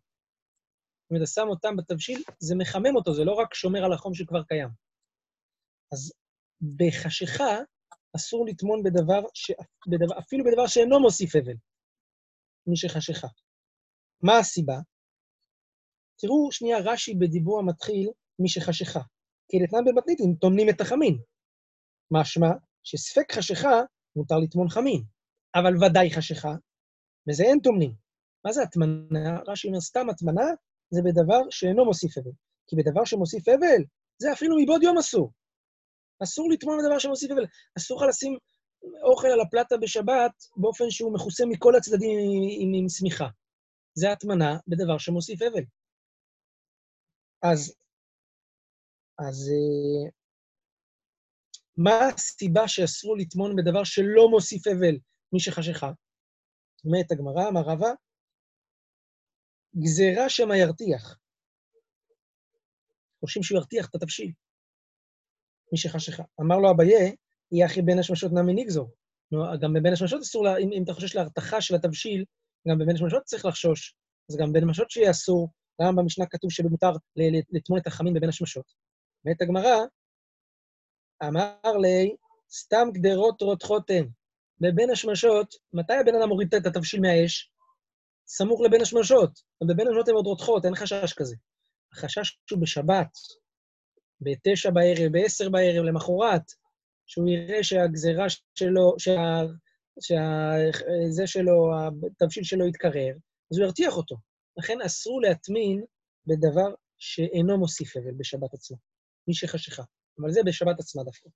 אם 1.11 1.17
אתה 1.17 1.25
שם 1.25 1.47
אותם 1.47 1.75
בתבשיל, 1.77 2.23
זה 2.39 2.55
מחמם 2.55 2.95
אותו, 2.95 3.13
זה 3.13 3.23
לא 3.23 3.33
רק 3.33 3.53
שומר 3.53 3.83
על 3.85 3.93
החום 3.93 4.13
שכבר 4.13 4.43
קיים. 4.43 4.69
אז 5.93 6.13
בחשיכה 6.77 7.57
אסור 8.15 8.45
לטמון 8.45 8.83
בדבר, 8.83 9.21
ש... 9.33 9.51
בדבר, 9.87 10.19
אפילו 10.19 10.45
בדבר 10.45 10.67
שאינו 10.67 10.99
מוסיף 10.99 11.35
הבל, 11.35 11.57
מי 12.67 12.77
שחשיכה. 12.77 13.27
מה 14.23 14.37
הסיבה? 14.37 14.79
תראו 16.19 16.51
שנייה 16.51 16.77
רש"י 16.79 17.15
בדיבור 17.15 17.59
המתחיל, 17.59 18.09
מי 18.39 18.49
שחשיכה. 18.49 19.01
כי 19.49 19.57
לתנן 19.63 19.85
במתניתין 19.85 20.35
טומנים 20.41 20.69
את 20.69 20.81
החמין. 20.81 21.17
משמע 22.11 22.47
שספק 22.83 23.31
חשיכה 23.31 23.81
מותר 24.15 24.35
לטמון 24.37 24.69
חמין, 24.69 25.03
אבל 25.55 25.73
ודאי 25.83 26.11
חשיכה, 26.11 26.53
וזה 27.29 27.43
אין 27.43 27.59
טומנים. 27.59 27.93
מה 28.45 28.51
זה 28.51 28.63
הטמנה? 28.63 29.39
רש"י 29.47 29.67
אומר, 29.67 29.81
סתם 29.81 30.09
הטמנה 30.09 30.45
זה 30.89 31.01
בדבר 31.05 31.41
שאינו 31.49 31.85
מוסיף 31.85 32.17
הבל. 32.17 32.31
כי 32.67 32.75
בדבר 32.75 33.05
שמוסיף 33.05 33.47
הבל, 33.47 33.83
זה 34.17 34.33
אפילו 34.33 34.55
מבעוד 34.61 34.83
יום 34.83 34.97
אסור. 34.97 35.31
אסור 36.23 36.49
לטמון 36.51 36.77
בדבר 36.79 36.99
שמוסיף 36.99 37.31
הבל. 37.31 37.45
אסור 37.77 37.97
לך 37.97 38.09
לשים 38.09 38.37
אוכל 39.03 39.27
על 39.27 39.41
הפלטה 39.41 39.77
בשבת 39.77 40.31
באופן 40.57 40.89
שהוא 40.89 41.13
מכוסה 41.13 41.45
מכל 41.45 41.75
הצדדים 41.75 42.09
עם, 42.19 42.41
עם, 42.61 42.83
עם 42.83 42.89
שמיכה. 42.89 43.27
זה 43.93 44.11
הטמנה 44.11 44.57
בדבר 44.67 44.97
שמוסיף 44.97 45.41
הבל. 45.41 45.63
אז, 47.43 47.75
אז 49.19 49.49
אה, 49.49 50.09
מה 51.77 52.07
הסיבה 52.07 52.67
שאסור 52.67 53.17
לטמון 53.17 53.55
בדבר 53.55 53.83
שלא 53.83 54.29
מוסיף 54.29 54.67
הבל 54.67 54.97
מי 55.33 55.39
שחשיכה? 55.39 55.91
אומרת 56.85 57.11
הגמרא, 57.11 57.49
אמר 57.49 57.61
רבא, 57.61 57.87
גזירה 59.77 60.29
שמא 60.29 60.53
ירתיח. 60.53 61.17
חושבים 63.19 63.43
שהוא 63.43 63.57
ירתיח 63.59 63.89
את 63.89 63.95
התבשיל. 63.95 64.31
מי 65.71 65.77
שחשיכה. 65.77 66.23
אמר 66.41 66.57
לו 66.57 66.71
אביה, 66.71 67.11
יהיה 67.51 67.65
אחי 67.65 67.81
בין 67.81 67.99
השמשות 67.99 68.31
נמי 68.31 68.53
נגזור. 68.53 68.91
גם 69.61 69.73
בבין 69.73 69.93
השמשות 69.93 70.21
אסור, 70.21 70.43
לה, 70.43 70.57
אם, 70.57 70.69
אם 70.77 70.83
אתה 70.83 70.93
חושש 70.93 71.15
להרתחה 71.15 71.61
של 71.61 71.75
התבשיל, 71.75 72.25
גם 72.67 72.77
בבין 72.79 72.95
השמשות 72.95 73.23
צריך 73.23 73.45
לחשוש. 73.45 73.95
אז 74.29 74.37
גם 74.37 74.53
בין 74.53 74.63
השמשות 74.63 74.91
שיהיה 74.91 75.11
אסור 75.11 75.49
למה 75.79 76.01
במשנה 76.01 76.25
כתוב 76.25 76.51
שמותר 76.51 76.91
לטמון 77.51 77.79
את 77.79 77.87
החמין 77.87 78.13
בבין 78.13 78.29
השמשות? 78.29 78.65
ואת 79.25 79.41
הגמרא, 79.41 79.75
אמר 81.23 81.77
לי, 81.81 82.15
סתם 82.51 82.87
גדרות 82.93 83.41
רותחות 83.41 83.89
הן. 83.89 84.09
בבין 84.59 84.89
השמשות, 84.89 85.55
מתי 85.73 85.93
הבן 85.93 86.15
אדם 86.15 86.29
מוריד 86.29 86.55
את 86.55 86.65
התבשיל 86.65 87.01
מהאש? 87.01 87.51
סמוך 88.27 88.61
לבין 88.61 88.81
השמשות. 88.81 89.39
בבין 89.63 89.87
השמשות 89.87 90.07
הן 90.07 90.13
עוד 90.13 90.25
רותחות, 90.25 90.65
אין 90.65 90.75
חשש 90.75 91.13
כזה. 91.13 91.35
החשש 91.93 92.37
הוא 92.51 92.61
בשבת, 92.61 93.09
בתשע 94.21 94.69
בערב, 94.69 95.11
בעשר 95.11 95.49
בערב, 95.49 95.85
למחרת, 95.85 96.51
שהוא 97.05 97.29
יראה 97.29 97.63
שהגזרה 97.63 98.25
שלו, 98.55 98.95
שה... 98.97 99.41
שה... 100.01 100.15
זה 101.09 101.27
שלו, 101.27 101.71
התבשיל 102.11 102.43
שלו 102.43 102.67
יתקרר, 102.67 103.13
אז 103.51 103.57
הוא 103.57 103.65
ירתיח 103.65 103.97
אותו. 103.97 104.15
לכן 104.57 104.81
אסור 104.81 105.21
להטמין 105.21 105.83
בדבר 106.27 106.75
שאינו 106.97 107.57
מוסיף 107.57 107.97
אבל 107.97 108.11
בשבת 108.17 108.53
עצמה, 108.53 108.77
מי 109.27 109.33
שחשיכה. 109.33 109.83
אבל 110.21 110.31
זה 110.31 110.41
בשבת 110.45 110.79
עצמה 110.79 111.03
דווקא. 111.03 111.29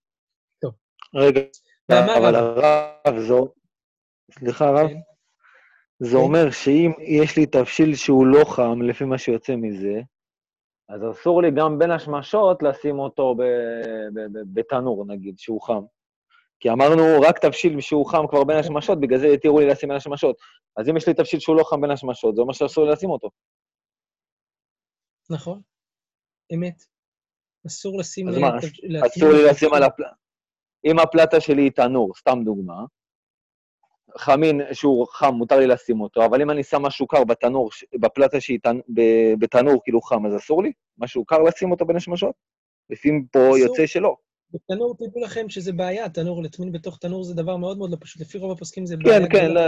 רגע, 1.16 1.42
ואמר 1.42 1.71
אבל 1.93 2.36
רב- 2.36 2.57
הרב, 3.05 3.19
זו... 3.19 3.48
סליחה, 4.31 4.67
הרב? 4.67 4.88
כן. 4.88 5.00
זה 6.00 6.17
אומר 6.17 6.51
שאם 6.51 6.91
יש 7.00 7.38
לי 7.38 7.45
תבשיל 7.45 7.95
שהוא 7.95 8.25
לא 8.25 8.45
חם, 8.45 8.81
לפי 8.81 9.03
מה 9.03 9.17
שיוצא 9.17 9.55
מזה, 9.55 10.01
אז 10.89 11.01
אסור 11.12 11.41
לי 11.41 11.51
גם 11.51 11.79
בין 11.79 11.91
השמשות 11.91 12.63
לשים 12.63 13.00
אותו 13.00 13.36
בתנור, 14.53 15.05
נגיד, 15.07 15.39
שהוא 15.39 15.62
חם. 15.62 15.81
כי 16.60 16.69
אמרנו, 16.69 17.03
רק 17.21 17.39
תבשיל 17.39 17.81
שהוא 17.81 18.05
חם 18.05 18.27
כבר 18.29 18.43
בין 18.43 18.57
השמשות, 18.57 19.00
בגלל 19.01 19.19
זה 19.19 19.27
התירו 19.27 19.60
לי 19.60 19.67
לשים 19.67 19.89
בין 19.89 19.98
השמשות. 19.98 20.36
אז 20.77 20.89
אם 20.89 20.98
יש 20.98 21.07
לי 21.07 21.13
תבשיל 21.13 21.39
שהוא 21.39 21.55
לא 21.55 21.63
חם 21.63 21.81
בין 21.81 21.91
השמשות, 21.91 22.36
זה 22.36 22.41
אומר 22.41 22.53
שאסור 22.53 22.86
לי 22.86 22.91
לשים 22.91 23.10
אותו. 23.10 23.29
נכון, 25.29 25.62
אמת. 26.55 26.83
אסור 27.67 28.00
לשים... 28.00 28.29
אז 28.29 28.38
מה, 28.38 28.57
אסור 29.07 29.29
לי. 29.29 29.50
לשים 29.50 29.74
על 29.74 29.83
הפלטה. 29.83 30.21
אם 30.86 31.00
הפלטה 31.00 31.40
שלי 31.40 31.62
היא 31.62 31.72
תנור, 31.72 32.16
סתם 32.16 32.40
דוגמה, 32.46 32.86
חמין 34.18 34.62
שהוא 34.74 35.08
חם, 35.08 35.34
מותר 35.34 35.60
לי 35.60 35.68
לשים 35.68 36.02
אותו, 36.02 36.26
אבל 36.26 36.42
אם 36.42 36.52
אני 36.52 36.64
שם 36.64 36.82
משהו 36.82 37.08
קר 37.08 37.24
בתנור, 37.24 37.70
בפלטה 38.00 38.42
שהיא 38.42 38.60
תנ... 38.64 38.80
בתנור 39.40 39.82
כאילו 39.84 40.02
חם, 40.02 40.26
אז 40.26 40.36
אסור 40.36 40.64
לי? 40.64 40.72
משהו 40.98 41.26
קר 41.26 41.42
לשים 41.42 41.72
אותו 41.72 41.86
בין 41.86 41.96
השמשות? 41.96 42.36
לפי 42.90 43.10
פה 43.32 43.40
אסור. 43.40 43.58
יוצא 43.58 43.88
שלא. 43.88 44.16
בתנור, 44.54 44.96
תדעו 44.96 45.24
לכם 45.24 45.50
שזה 45.50 45.74
בעיה, 45.74 46.10
תנור, 46.10 46.44
לטמין 46.44 46.72
בתוך 46.72 46.98
תנור 46.98 47.24
זה 47.24 47.34
דבר 47.34 47.58
מאוד 47.58 47.78
מאוד 47.78 47.92
לא 47.92 47.98
פשוט. 48.00 48.22
לפי 48.22 48.38
רוב 48.38 48.52
הפוסקים 48.52 48.86
זה 48.86 48.98
בעיה 48.98 49.20
כן, 49.20 49.30
כן. 49.32 49.52
לא, 49.52 49.62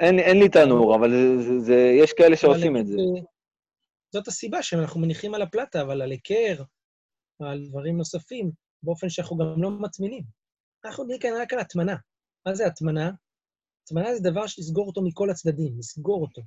אין, 0.00 0.18
אין 0.18 0.38
לי 0.38 0.48
תנור, 0.48 0.94
אבל 0.94 1.10
זה, 1.10 1.58
זה, 1.58 1.76
יש 2.00 2.12
כאלה 2.12 2.36
שעושים 2.36 2.76
את 2.76 2.86
זה. 2.86 2.96
זאת 4.12 4.28
הסיבה 4.28 4.62
שאנחנו 4.62 5.00
מניחים 5.00 5.34
על 5.34 5.42
הפלטה, 5.42 5.82
אבל 5.82 6.02
על 6.02 6.10
היכר, 6.10 6.62
על 7.40 7.66
דברים 7.68 7.96
נוספים, 7.96 8.50
באופן 8.82 9.08
שאנחנו 9.08 9.36
גם 9.36 9.62
לא 9.62 9.70
מטמינים. 9.70 10.39
אנחנו 10.84 11.04
נהיה 11.04 11.18
כאן 11.18 11.30
רק 11.40 11.52
על 11.52 11.58
הטמנה. 11.58 11.96
מה 12.46 12.54
זה 12.54 12.66
הטמנה? 12.66 13.10
הטמנה 13.84 14.14
זה 14.14 14.30
דבר 14.30 14.46
שתסגור 14.46 14.86
אותו 14.86 15.02
מכל 15.02 15.30
הצדדים, 15.30 15.78
לסגור 15.78 16.22
אותו. 16.22 16.42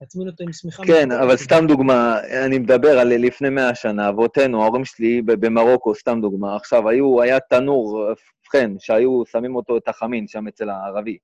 להטמין 0.00 0.28
אותו 0.28 0.44
עם 0.44 0.52
שמיכה. 0.52 0.82
כן, 0.86 1.12
אבל 1.12 1.30
הצדדים. 1.30 1.44
סתם 1.44 1.66
דוגמה, 1.68 2.20
אני 2.46 2.58
מדבר 2.58 2.98
על 2.98 3.08
לפני 3.08 3.48
מאה 3.48 3.74
שנה, 3.74 4.08
אבותינו, 4.08 4.62
ההורים 4.62 4.84
שלי 4.84 5.22
במרוקו, 5.22 5.94
סתם 5.94 6.18
דוגמה, 6.20 6.56
עכשיו, 6.56 6.88
היו, 6.88 7.22
היה 7.22 7.40
תנור, 7.40 7.86
ובכן, 7.86 8.70
שהיו 8.78 9.22
שמים 9.26 9.56
אותו, 9.56 9.76
את 9.76 9.88
החמין, 9.88 10.26
שם 10.28 10.48
אצל 10.48 10.70
הערבי. 10.70 11.18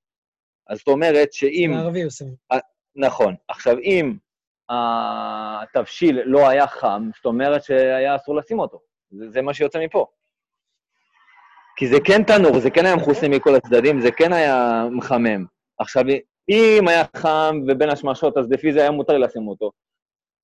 אז 0.68 0.78
זאת 0.78 0.88
אומרת 0.88 1.32
שאם... 1.32 1.72
הערבי 1.74 2.02
עושה. 2.02 2.24
נכון. 2.96 3.34
עכשיו, 3.48 3.78
אם 3.78 4.16
התבשיל 4.68 6.20
לא 6.24 6.48
היה 6.48 6.66
חם, 6.66 7.10
זאת 7.16 7.26
אומרת 7.26 7.62
שהיה 7.64 8.16
אסור 8.16 8.36
לשים 8.36 8.58
אותו. 8.58 8.80
זה, 9.10 9.30
זה 9.30 9.42
מה 9.42 9.54
שיוצא 9.54 9.84
מפה. 9.84 10.06
כי 11.76 11.88
זה 11.88 11.96
כן 12.04 12.22
תנור, 12.22 12.60
זה 12.60 12.70
כן 12.70 12.86
היה 12.86 12.96
מכוסה 12.96 13.28
מכל 13.28 13.54
הצדדים, 13.54 14.00
זה 14.00 14.10
כן 14.16 14.32
היה 14.32 14.84
מחמם. 14.92 15.44
עכשיו, 15.78 16.04
אם 16.48 16.88
היה 16.88 17.04
חם 17.16 17.60
ובין 17.68 17.90
השמשות, 17.90 18.38
אז 18.38 18.50
לפי 18.50 18.72
זה 18.72 18.80
היה 18.80 18.90
מותר 18.90 19.12
לי 19.12 19.18
לשים 19.18 19.48
אותו. 19.48 19.70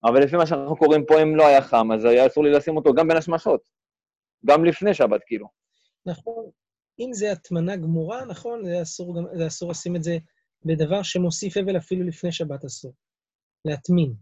אבל 0.05 0.23
לפי 0.23 0.37
מה 0.37 0.47
שאנחנו 0.47 0.77
קוראים 0.77 1.05
פה, 1.07 1.23
אם 1.23 1.37
לא 1.37 1.47
היה 1.47 1.63
חם, 1.63 1.93
אז 1.93 2.05
היה 2.05 2.27
אסור 2.27 2.45
לי 2.45 2.51
לשים 2.51 2.77
אותו 2.77 2.95
גם 2.95 3.09
בין 3.09 3.17
השמשות. 3.17 3.61
גם 4.47 4.65
לפני 4.65 4.95
שבת, 4.95 5.21
כאילו. 5.27 5.47
נכון. 6.07 6.51
אם 7.01 7.13
זה 7.13 7.33
הטמנה 7.33 7.77
גמורה, 7.77 8.25
נכון, 8.25 8.65
זה 8.65 8.83
אסור, 8.83 9.17
גם, 9.17 9.25
זה 9.39 9.47
אסור 9.47 9.71
לשים 9.71 9.97
את 9.97 10.03
זה 10.03 10.19
בדבר 10.65 11.03
שמוסיף 11.03 11.57
אבל 11.57 11.77
אפילו 11.77 12.07
לפני 12.07 12.33
שבת 12.33 12.65
אסור. 12.65 12.93
להטמין. 13.65 14.15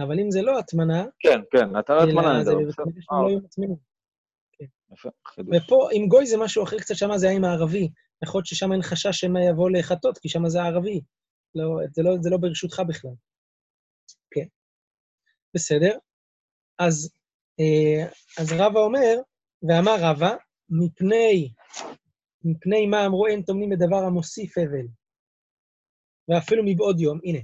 אבל 0.00 0.20
אם 0.20 0.30
זה 0.30 0.42
לא 0.42 0.58
הטמנה, 0.58 1.04
כן, 1.18 1.40
כן, 1.50 1.78
אתה 1.78 1.94
לא 1.94 2.02
התמנה, 2.02 2.30
אלא 2.30 2.36
אני 2.36 2.44
זה. 2.44 2.54
בבית 2.54 2.66
בסדר. 2.66 2.84
מקדש 2.84 3.06
הם 3.10 3.22
לא 3.22 3.28
היו 3.28 3.38
מטמינים. 3.38 3.76
יפה, 4.92 5.08
חידוש. 5.26 5.56
ופה, 5.56 5.88
עם 5.92 6.08
גוי 6.08 6.26
זה 6.26 6.36
משהו 6.36 6.64
אחר 6.64 6.78
קצת, 6.78 6.94
שמה 6.94 7.18
זה 7.18 7.26
היה 7.28 7.36
עם 7.36 7.44
הערבי. 7.44 7.88
יכול 8.24 8.38
להיות 8.38 8.46
ששם 8.46 8.72
אין 8.72 8.82
חשש 8.82 9.20
שמא 9.20 9.38
יבוא 9.38 9.70
לחטות, 9.70 10.18
כי 10.18 10.28
שם 10.28 10.48
זה 10.48 10.62
הערבי. 10.62 11.00
לא, 11.54 11.64
זה, 11.94 12.02
לא, 12.02 12.10
זה 12.20 12.30
לא 12.30 12.36
ברשותך 12.36 12.82
בכלל. 12.88 13.10
כן. 14.30 14.46
בסדר. 15.54 15.98
אז, 16.78 17.12
אה, 17.60 18.06
אז 18.38 18.52
רבא 18.52 18.80
אומר, 18.80 19.16
ואמר 19.68 19.96
רבא, 20.00 20.36
מפני, 20.70 21.52
מפני 22.44 22.86
מה 22.86 23.06
אמרו 23.06 23.26
אין 23.26 23.42
טומנים 23.42 23.70
בדבר 23.70 23.96
המוסיף 23.96 24.58
אבל, 24.58 24.86
ואפילו 26.28 26.62
מבעוד 26.66 27.00
יום. 27.00 27.18
הנה, 27.24 27.38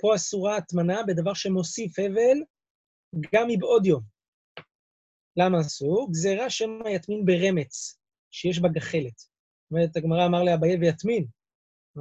פה 0.00 0.14
אסורה 0.14 0.56
הטמנה 0.56 1.02
בדבר 1.06 1.34
שמוסיף 1.34 1.98
אבל, 1.98 2.38
גם 3.34 3.46
מבעוד 3.48 3.86
יום. 3.86 4.17
למה 5.38 5.60
אסור? 5.60 6.08
גזירה 6.10 6.50
שמא 6.50 6.88
יטמין 6.88 7.24
ברמץ, 7.24 7.98
שיש 8.30 8.60
בה 8.60 8.68
גחלת. 8.68 9.18
זאת 9.18 9.70
אומרת, 9.70 9.96
הגמרא 9.96 10.26
אמר 10.26 10.42
לאביי 10.42 10.76
ויטמין. 10.76 11.26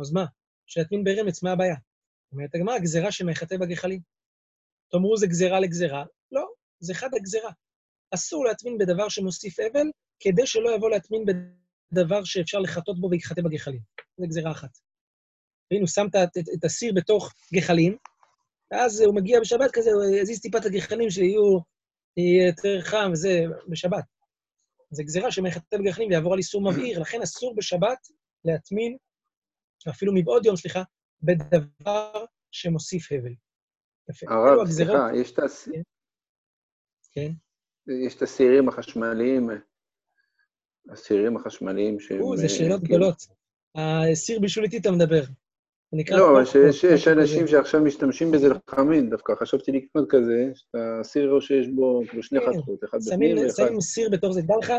אז 0.02 0.12
מה? 0.12 0.26
שיטמין 0.66 1.04
ברמץ, 1.04 1.44
מה 1.44 1.52
הבעיה? 1.52 1.76
אומרת 2.32 2.56
הגמרא, 2.56 2.80
גזירה 2.80 3.12
שמא 3.12 3.32
יחטא 3.32 3.58
בגחלים. 3.58 4.00
תאמרו, 4.92 5.18
זה 5.18 5.28
גזירה 5.28 5.60
לגזירה? 5.60 6.06
לא, 6.32 6.48
זה 6.80 6.94
חד 6.94 7.10
הגזירה. 7.16 7.52
אסור 8.14 8.46
להטמין 8.46 8.78
בדבר 8.78 9.10
שמוסיף 9.10 9.60
אבל, 9.60 9.88
כדי 10.20 10.48
שלא 10.48 10.76
יבוא 10.76 10.90
להטמין 10.90 11.26
בדבר 11.92 12.24
שאפשר 12.24 12.60
לחטות 12.60 13.00
בו 13.00 13.10
ויחטא 13.12 13.42
בגחלים. 13.42 13.82
זו 14.18 14.28
גזירה 14.28 14.52
אחת. 14.52 14.78
והנה, 15.72 15.88
שם 15.88 16.06
את, 16.08 16.16
את, 16.38 16.50
את 16.54 16.64
הסיר 16.64 16.94
בתוך 16.96 17.34
גחלים, 17.54 17.98
ואז 18.72 19.02
הוא 19.02 19.16
מגיע 19.16 19.40
בשבת 19.40 19.72
כזה, 19.74 19.90
הוא 19.92 20.04
יזיז 20.04 20.42
טיפה 20.42 20.58
את 20.58 20.66
הגחלים 20.66 21.10
שיהיו 21.10 21.60
יהיה 22.18 22.48
יותר 22.48 22.82
חם 22.82 23.10
וזה 23.14 23.30
בשבת. 23.68 24.04
זה 24.92 25.04
גזירה 25.04 25.32
שמחטא 25.32 25.78
בגחלים 25.78 26.10
ויעבור 26.10 26.34
על 26.34 26.40
איסור 26.40 26.72
מבעיר, 26.72 27.00
לכן 27.00 27.22
אסור 27.22 27.56
בשבת 27.56 28.08
להטמין, 28.46 28.98
אפילו 29.90 30.14
מבעוד 30.16 30.46
יום, 30.46 30.56
סליחה, 30.56 30.84
בדבר 31.22 32.26
שמוסיף 32.52 33.12
הבל. 33.12 33.34
יפה. 34.10 34.26
הרב, 34.30 34.60
הגזירות- 34.68 34.98
סליחה, 34.98 35.22
יש 35.22 35.32
את 35.32 35.40
הס- 35.40 35.68
כן. 37.12 37.32
יש 38.06 38.16
את 38.16 38.22
הסירים 38.22 38.70
החשמליים, 38.70 39.50
הסירים 40.92 41.38
החשמליים 41.38 42.00
שהם... 42.00 42.22
או, 42.22 42.38
זה 42.38 42.44
אה, 42.44 42.50
שאלות 42.50 42.82
כאילו- 42.82 42.98
גדולות. 42.98 43.22
הסיר 44.12 44.40
בישול 44.40 44.64
איתי 44.64 44.78
אתה 44.78 44.92
מדבר. 44.92 45.22
לא, 45.94 46.32
אבל 46.32 46.46
שיש 46.72 47.08
אנשים. 47.08 47.48
שעכשיו 47.48 47.82
משתמשים 47.82 48.32
בזה 48.32 48.48
לחמין, 48.50 49.10
דווקא 49.10 49.34
חשבתי 49.36 49.72
לקנות 49.72 50.10
כזה, 50.10 50.52
שאתה 50.56 51.00
סיר 51.04 51.40
שיש 51.40 51.68
בו 51.68 52.02
כאילו 52.10 52.24
שני 52.24 52.40
כן, 52.40 52.46
חתכות, 52.46 52.84
אחד 52.84 52.98
בפנים 53.08 53.38
ואחד... 53.38 53.50
שמים 53.56 53.82
סיר 53.82 54.10
בתוך 54.10 54.32
זה. 54.32 54.42
דע 54.42 54.54
לך 54.62 54.74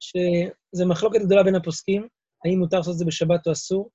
שזו 0.00 0.86
מחלוקת 0.86 1.20
גדולה 1.20 1.42
בין 1.42 1.54
הפוסקים, 1.54 2.08
האם 2.44 2.58
מותר 2.58 2.76
לעשות 2.76 2.92
את 2.92 2.98
זה 2.98 3.04
בשבת 3.04 3.46
או 3.46 3.52
אסור. 3.52 3.90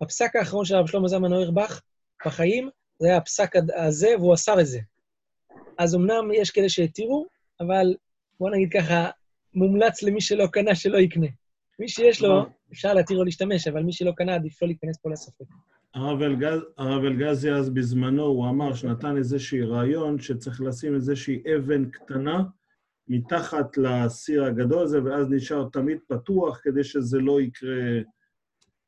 הפסק 0.00 0.36
האחרון 0.36 0.64
של 0.64 0.74
הרב 0.74 0.86
שלמה 0.86 1.08
זלמן 1.08 1.32
אוירבך 1.32 1.80
בחיים, 2.26 2.70
זה 2.98 3.08
היה 3.08 3.16
הפסק 3.16 3.52
הזה, 3.76 4.08
והוא 4.18 4.34
אסר 4.34 4.60
את 4.60 4.66
זה. 4.66 4.78
אז 5.78 5.94
אמנם 5.94 6.32
יש 6.32 6.50
כאלה 6.50 6.68
שהתירו, 6.68 7.26
אבל 7.60 7.94
בוא 8.40 8.50
נגיד 8.50 8.68
ככה, 8.72 9.10
מומלץ 9.54 10.02
למי 10.02 10.20
שלא 10.20 10.46
קנה 10.46 10.74
שלא 10.74 10.98
יקנה. 10.98 11.26
מי 11.78 11.88
שיש 11.88 12.22
לו, 12.22 12.42
אפשר 12.72 12.94
להתיר 12.94 13.18
לו 13.18 13.24
להשתמש, 13.24 13.68
אבל 13.68 13.82
מי 13.82 13.92
שלא 13.92 14.12
קנה, 14.16 14.34
עדיף 14.34 14.62
לא 14.62 14.68
להיכנס 14.68 14.96
פה 15.02 15.10
לספק. 15.10 15.44
הרב 15.94 16.22
אלגז, 16.22 16.60
הרב 16.76 17.04
אלגזי 17.04 17.50
אז 17.52 17.70
בזמנו, 17.70 18.22
הוא 18.22 18.48
אמר 18.48 18.74
שנתן 18.74 19.16
איזשהי 19.16 19.62
רעיון 19.62 20.20
שצריך 20.20 20.60
לשים 20.60 20.94
איזושהי 20.94 21.42
אבן 21.56 21.90
קטנה 21.90 22.44
מתחת 23.08 23.76
לסיר 23.76 24.44
הגדול 24.44 24.82
הזה, 24.82 25.04
ואז 25.04 25.30
נשאר 25.30 25.68
תמיד 25.72 25.98
פתוח 26.08 26.60
כדי 26.62 26.84
שזה 26.84 27.18
לא 27.18 27.40
יקרה, 27.40 28.00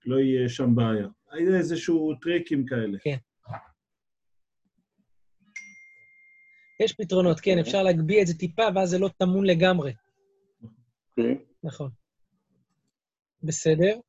לא 0.07 0.16
יהיה 0.16 0.49
שם 0.49 0.75
בעיה. 0.75 1.09
היה 1.31 1.59
איזשהו 1.59 2.14
טריקים 2.23 2.66
כאלה. 2.66 2.99
יש 6.81 6.92
פתרונות, 6.92 7.40
כן, 7.40 7.59
אפשר 7.59 7.83
להגביה 7.83 8.23
את 8.23 8.27
זה 8.27 8.38
טיפה, 8.38 8.62
ואז 8.75 8.90
זה 8.90 8.99
לא 8.99 9.09
טמון 9.19 9.47
לגמרי. 9.47 9.92
אוקיי. 11.11 11.38
נכון. 11.62 11.90
בסדר. 13.42 14.01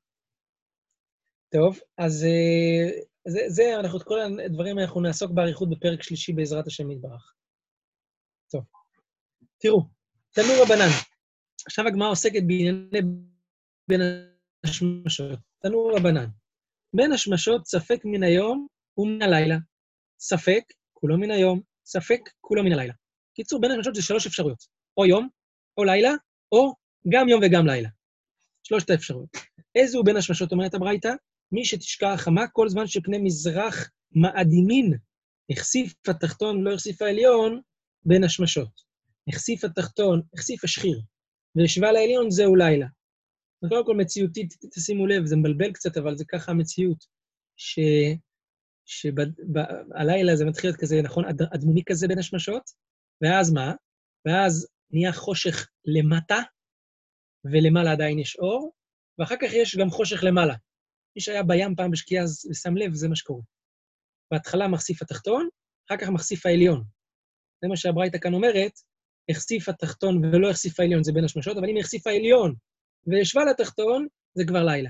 טוב, 1.53 1.79
אז 1.97 2.23
אה, 2.23 3.01
זה, 3.27 3.39
זה, 3.47 3.79
אנחנו 3.79 3.97
את 3.99 4.03
כל 4.03 4.19
הדברים 4.45 4.79
אנחנו 4.79 5.01
נעסוק 5.01 5.31
באריכות 5.31 5.69
בפרק 5.69 6.03
שלישי 6.03 6.33
בעזרת 6.33 6.67
השם 6.67 6.91
יתברך. 6.91 7.33
תראו, 9.59 9.81
תנור 10.33 10.55
רבנן. 10.63 10.89
עכשיו 11.65 11.87
הגמרא 11.87 12.09
עוסקת 12.09 12.41
בענייני 12.47 12.99
בין 13.89 14.01
השמשות. 14.65 15.39
תנור 15.61 15.91
רבנן. 15.97 16.25
בין 16.95 17.11
השמשות 17.11 17.65
ספק 17.65 17.99
מן 18.05 18.23
היום 18.23 18.67
ומן 18.97 19.21
הלילה. 19.21 19.57
ספק, 20.19 20.63
כולו 20.93 21.17
מן 21.17 21.31
היום, 21.31 21.61
ספק, 21.85 22.19
כולו 22.41 22.63
מן 22.63 22.71
הלילה. 22.71 22.93
קיצור, 23.35 23.61
בין 23.61 23.71
השמשות 23.71 23.95
זה 23.95 24.01
שלוש 24.01 24.27
אפשרויות. 24.27 24.63
או 24.97 25.05
יום, 25.05 25.29
או 25.77 25.83
לילה, 25.83 26.11
או 26.51 26.73
גם 27.09 27.29
יום 27.29 27.41
וגם 27.43 27.67
לילה. 27.67 27.89
שלושת 28.63 28.89
האפשרויות. 28.89 29.29
איזה 29.75 29.97
הוא 29.97 30.05
בין 30.05 30.17
השמשות, 30.17 30.51
אומרת 30.51 30.73
הברייתא? 30.73 31.09
מי 31.51 31.65
שתשקע 31.65 32.13
החמה 32.13 32.47
כל 32.47 32.69
זמן 32.69 32.87
שפני 32.87 33.17
מזרח 33.17 33.89
מאדימין, 34.11 34.93
החשיף 35.51 35.93
התחתון 36.07 36.57
ולא 36.57 36.73
החשיף 36.73 37.01
העליון, 37.01 37.61
בין 38.05 38.23
השמשות. 38.23 38.81
החשיף 39.29 39.63
התחתון, 39.63 40.21
החשיף 40.33 40.63
השחיר, 40.63 41.01
והשווה 41.55 41.91
לעליון, 41.91 42.31
זהו 42.31 42.55
לילה. 42.55 42.87
קודם 43.69 43.85
כל 43.85 43.95
מציאותית, 43.95 44.53
תשימו 44.75 45.07
לב, 45.07 45.25
זה 45.25 45.35
מבלבל 45.35 45.71
קצת, 45.71 45.97
אבל 45.97 46.17
זה 46.17 46.25
ככה 46.27 46.51
המציאות, 46.51 47.05
ש... 47.57 47.79
שהלילה 48.85 50.35
זה 50.35 50.45
מתחיל 50.45 50.69
להיות 50.69 50.81
כזה, 50.81 51.01
נכון, 51.03 51.25
אד- 51.25 51.53
אדמוני 51.55 51.83
כזה 51.85 52.07
בין 52.07 52.19
השמשות, 52.19 52.63
ואז 53.21 53.53
מה? 53.53 53.73
ואז 54.25 54.67
נהיה 54.91 55.13
חושך 55.13 55.69
למטה, 55.85 56.37
ולמעלה 57.45 57.91
עדיין 57.91 58.19
יש 58.19 58.35
אור, 58.39 58.71
ואחר 59.19 59.35
כך 59.41 59.53
יש 59.53 59.77
גם 59.77 59.89
חושך 59.89 60.23
למעלה. 60.23 60.55
מי 61.17 61.21
שהיה 61.21 61.43
בים 61.43 61.75
פעם 61.75 61.91
בשקיעה 61.91 62.23
אז 62.23 62.49
שם 62.53 62.77
לב, 62.77 62.93
זה 62.93 63.07
מה 63.09 63.15
שקורה. 63.15 63.41
בהתחלה 64.31 64.67
מחשיף 64.67 65.01
התחתון, 65.01 65.49
אחר 65.87 65.97
כך 65.97 66.09
מחשיף 66.09 66.45
העליון. 66.45 66.83
זה 67.61 67.67
מה 67.67 67.77
שהברייתא 67.77 68.17
כאן 68.17 68.33
אומרת, 68.33 68.71
החשיף 69.31 69.69
התחתון 69.69 70.25
ולא 70.25 70.49
החשיף 70.49 70.79
העליון, 70.79 71.03
זה 71.03 71.11
בין 71.11 71.25
השמשות, 71.25 71.57
אבל 71.57 71.69
אם 71.69 71.75
החשיף 71.79 72.07
העליון 72.07 72.55
והשווה 73.07 73.45
לתחתון, 73.45 74.07
זה 74.33 74.43
כבר 74.47 74.63
לילה. 74.65 74.89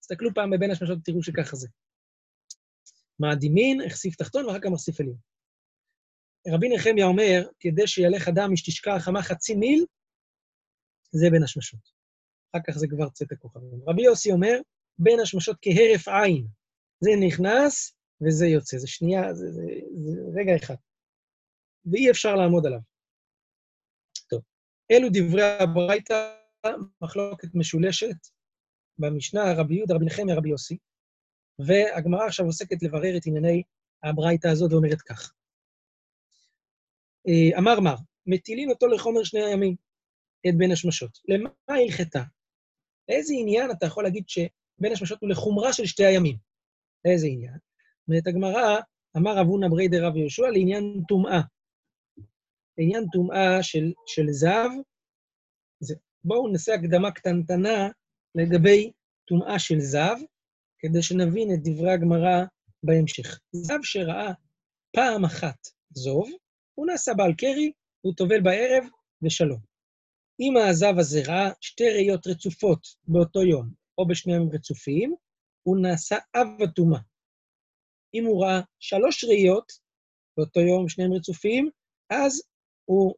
תסתכלו 0.00 0.34
פעם 0.34 0.50
בבין 0.50 0.70
השמשות, 0.70 0.98
תראו 1.04 1.22
שככה 1.22 1.56
זה. 1.56 1.68
מאדימין, 3.20 3.80
החשיף 3.86 4.16
תחתון 4.16 4.46
ואחר 4.46 4.60
כך 4.60 4.70
מחשיף 4.72 5.00
עליון. 5.00 5.16
רבי 6.48 6.68
נחמיה 6.74 7.06
אומר, 7.06 7.48
כדי 7.60 7.86
שילך 7.86 8.28
אדם 8.28 8.52
משתשקע 8.52 8.94
החמה 8.94 9.22
חצי 9.22 9.54
מיל, 9.54 9.84
זה 11.12 11.26
בין 11.30 11.42
השמשות. 11.42 11.80
אחר 12.52 12.62
כך 12.66 12.78
זה 12.78 12.86
כבר 12.90 13.08
צאת 13.08 13.32
הכוכבים. 13.32 13.80
רבי 13.88 14.02
יוסי 14.02 14.32
אומר, 14.32 14.58
בין 14.98 15.20
השמשות 15.20 15.56
כהרף 15.62 16.08
עין. 16.08 16.46
זה 17.00 17.10
נכנס 17.26 17.96
וזה 18.26 18.46
יוצא. 18.46 18.78
זה 18.78 18.86
שנייה, 18.86 19.34
זה, 19.34 19.52
זה, 19.52 19.62
זה 19.96 20.20
רגע 20.40 20.56
אחד. 20.56 20.74
ואי 21.92 22.10
אפשר 22.10 22.34
לעמוד 22.34 22.66
עליו. 22.66 22.80
טוב, 24.28 24.42
אלו 24.90 25.08
דברי 25.12 25.42
הברייתא, 25.42 26.36
מחלוקת 27.00 27.48
משולשת 27.54 28.16
במשנה, 28.98 29.40
רבי 29.56 29.74
יהודה, 29.74 29.94
רבי 29.94 30.04
נחמיה, 30.04 30.34
רבי 30.34 30.48
יוסי, 30.48 30.78
והגמרא 31.58 32.26
עכשיו 32.26 32.46
עוסקת 32.46 32.82
לברר 32.82 33.16
את 33.16 33.22
ענייני 33.26 33.62
הברייתא 34.02 34.48
הזאת 34.48 34.72
ואומרת 34.72 35.02
כך. 35.02 35.32
אה, 37.28 37.58
אמר 37.58 37.80
מר, 37.80 37.96
מטילים 38.26 38.70
אותו 38.70 38.86
לחומר 38.86 39.24
שני 39.24 39.44
הימים, 39.44 39.76
את 40.48 40.58
בין 40.58 40.72
השמשות. 40.72 41.18
למה 41.28 41.50
הלכתה? 41.68 42.22
לאיזה 43.08 43.34
עניין 43.38 43.70
אתה 43.70 43.86
יכול 43.86 44.04
להגיד 44.04 44.28
שבין 44.78 44.92
השמשות 44.92 45.18
הוא 45.20 45.30
לחומרה 45.30 45.72
של 45.72 45.86
שתי 45.86 46.04
הימים? 46.04 46.36
לאיזה 47.04 47.26
עניין? 47.26 47.58
אומרת 48.08 48.26
הגמרא, 48.26 48.80
אמר 49.16 49.38
רב 49.38 49.46
הונא 49.46 49.68
ברי 49.68 49.88
דרב 49.88 50.16
יהושע 50.16 50.50
לעניין 50.50 51.02
טומאה. 51.08 51.40
לעניין 52.78 53.04
טומאה 53.12 53.62
של, 53.62 53.92
של 54.06 54.26
זב, 54.30 54.68
זה, 55.80 55.94
בואו 56.24 56.48
נעשה 56.48 56.74
הקדמה 56.74 57.10
קטנטנה 57.10 57.88
לגבי 58.34 58.92
טומאה 59.28 59.58
של 59.58 59.78
זב, 59.78 60.16
כדי 60.78 61.02
שנבין 61.02 61.48
את 61.54 61.58
דברי 61.62 61.92
הגמרא 61.92 62.44
בהמשך. 62.82 63.40
זב 63.52 63.78
שראה 63.82 64.32
פעם 64.96 65.24
אחת 65.24 65.56
זוב, 65.90 66.28
הוא 66.74 66.86
נעשה 66.86 67.14
בעל 67.14 67.34
קרי, 67.34 67.72
הוא 68.00 68.14
טובל 68.16 68.40
בערב, 68.40 68.84
ושלום. 69.22 69.60
אם 70.40 70.56
הזב 70.56 70.98
הזה 70.98 71.22
ראה 71.26 71.50
שתי 71.60 71.90
ראיות 71.90 72.26
רצופות 72.26 72.86
באותו 73.08 73.42
יום, 73.42 73.85
או 73.98 74.06
בשניהם 74.06 74.48
רצופים, 74.52 75.14
הוא 75.62 75.76
נעשה 75.82 76.16
אב 76.36 76.62
הטומאה. 76.62 77.00
אם 78.14 78.24
הוא 78.24 78.44
ראה 78.44 78.60
שלוש 78.78 79.24
ראיות 79.24 79.72
באותו 80.36 80.60
יום, 80.60 80.88
שניהם 80.88 81.12
רצופים, 81.12 81.70
אז 82.10 82.42
הוא, 82.84 83.14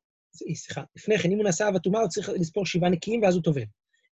סליחה, 0.54 0.82
לפני 0.96 1.18
כן, 1.18 1.30
אם 1.30 1.36
הוא 1.36 1.44
נעשה 1.44 1.68
אב 1.68 1.76
הטומאה, 1.76 2.00
הוא 2.00 2.08
צריך 2.08 2.28
לספור 2.28 2.66
שבעה 2.66 2.90
נקיים, 2.90 3.22
ואז 3.22 3.34
הוא 3.34 3.42
טובל. 3.42 3.64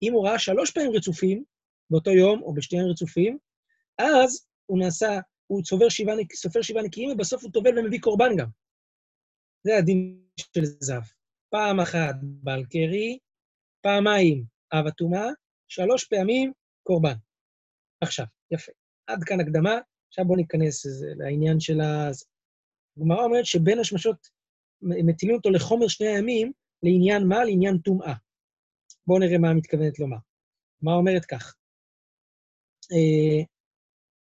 אם 0.03 0.13
הוא 0.13 0.29
ראה 0.29 0.39
שלוש 0.39 0.71
פעמים 0.71 0.93
רצופים, 0.93 1.45
באותו 1.91 2.11
יום, 2.11 2.43
או 2.43 2.55
בשניהם 2.55 2.87
רצופים, 2.87 3.39
אז 3.99 4.47
הוא 4.67 4.79
נעשה, 4.79 5.21
הוא 5.47 5.63
צובר 5.63 5.89
שבעה, 5.89 6.15
סופר 6.35 6.63
שבעה 6.63 6.83
נקיים, 6.83 7.11
ובסוף 7.11 7.43
הוא 7.43 7.53
טובל 7.53 7.79
ומביא 7.79 8.01
קורבן 8.01 8.37
גם. 8.37 8.47
זה 9.67 9.77
הדין 9.77 10.23
של 10.39 10.65
זב. 10.65 11.03
פעם 11.51 11.81
אחת 11.81 12.15
בעל 12.23 12.65
קרי, 12.65 13.19
פעמיים 13.81 14.45
אב 14.73 14.87
הטומאה, 14.87 15.29
שלוש 15.71 16.05
פעמים 16.05 16.53
קורבן. 16.83 17.15
עכשיו, 18.01 18.27
יפה. 18.51 18.73
עד 19.07 19.25
כאן 19.25 19.41
הקדמה, 19.41 19.79
עכשיו 20.09 20.25
בואו 20.25 20.37
ניכנס 20.37 20.87
לעניין 21.17 21.61
של 21.61 21.81
ה... 21.81 22.11
הגמרא 22.97 23.25
אומרת 23.25 23.47
שבין 23.47 23.79
השמשות 23.79 24.29
מטילים 24.83 25.37
אותו 25.37 25.51
לחומר 25.51 25.89
שני 25.89 26.09
הימים, 26.09 26.53
לעניין 26.83 27.23
מה? 27.29 27.45
לעניין 27.45 27.79
טומאה. 27.79 28.15
בואו 29.07 29.19
נראה 29.19 29.39
מה 29.39 29.55
מתכוונת 29.55 29.99
לומר. 29.99 30.17
מה 30.83 30.93
אומרת 30.93 31.25
כך? 31.25 31.57
אה, 32.93 33.45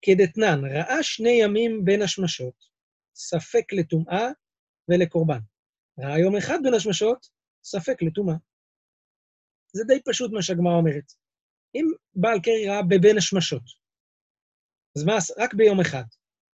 כדתנן, 0.01 0.60
ראה 0.65 1.03
שני 1.03 1.43
ימים 1.43 1.86
בין 1.86 2.01
השמשות, 2.01 2.65
ספק 3.15 3.73
לטומאה 3.73 4.27
ולקורבן. 4.89 5.39
ראה 5.99 6.19
יום 6.19 6.36
אחד 6.36 6.60
בין 6.63 6.73
השמשות, 6.73 7.27
ספק 7.63 8.01
לטומאה. 8.01 8.36
זה 9.73 9.84
די 9.88 10.01
פשוט 10.06 10.32
מה 10.32 10.41
שהגמרא 10.41 10.73
אומרת. 10.73 11.23
אם 11.76 11.86
בעל 12.16 12.40
קרי 12.44 12.68
ראה 12.70 12.82
בבין 12.84 13.18
השמשות, 13.18 13.62
אז 14.98 15.04
מה, 15.04 15.14
רק 15.38 15.54
ביום 15.54 15.80
אחד, 15.80 16.04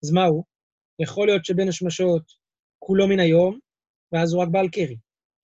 אז 0.04 0.12
מה 0.12 0.24
הוא? 0.26 0.44
יכול 1.02 1.28
להיות 1.28 1.46
שבין 1.46 1.68
השמשות 1.70 2.24
כולו 2.80 3.08
מן 3.08 3.20
היום, 3.20 3.60
ואז 4.12 4.34
הוא 4.34 4.42
רק 4.44 4.48
בעל 4.52 4.70
קרי. 4.70 4.98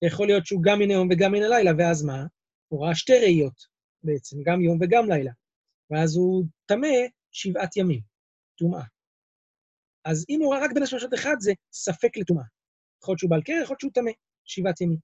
יכול 0.05 0.27
להיות 0.27 0.45
שהוא 0.45 0.61
גם 0.63 0.79
מן 0.79 0.89
היום 0.89 1.07
וגם 1.11 1.31
מן 1.31 1.43
הלילה, 1.43 1.71
ואז 1.77 2.03
מה? 2.03 2.25
הוא 2.67 2.85
ראה 2.85 2.95
שתי 2.95 3.13
ראיות 3.13 3.57
בעצם, 4.03 4.37
גם 4.45 4.61
יום 4.61 4.77
וגם 4.81 5.09
לילה. 5.11 5.31
ואז 5.91 6.15
הוא 6.17 6.45
טמא 6.65 6.87
שבעת 7.31 7.77
ימים, 7.77 8.01
טומאה. 8.59 8.83
אז 10.05 10.25
אם 10.29 10.39
הוא 10.41 10.53
ראה 10.55 10.63
רק 10.63 10.71
בין 10.73 10.83
השמשות 10.83 11.13
אחד, 11.13 11.35
זה 11.39 11.51
ספק 11.73 12.17
לטומאה. 12.17 12.43
יכול 13.01 13.11
להיות 13.11 13.19
שהוא 13.19 13.29
בעל 13.29 13.41
קרי, 13.41 13.55
יכול 13.55 13.73
להיות 13.73 13.79
שהוא 13.81 13.91
טמא, 13.93 14.11
שבעת 14.45 14.81
ימים. 14.81 14.97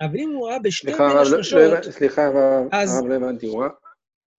אבל 0.00 0.16
אם 0.18 0.28
הוא 0.34 0.48
ראה 0.48 0.56
סליחה, 0.70 0.98
בין 1.08 1.16
לא- 1.16 1.22
השמשות... 1.22 1.58
לא 1.70 1.78
הבנ- 1.78 1.90
סליחה, 1.90 2.22
הרב, 2.26 3.06
לא 3.08 3.14
הבנתי, 3.14 3.46
הוא 3.46 3.62
ראה- 3.62 3.87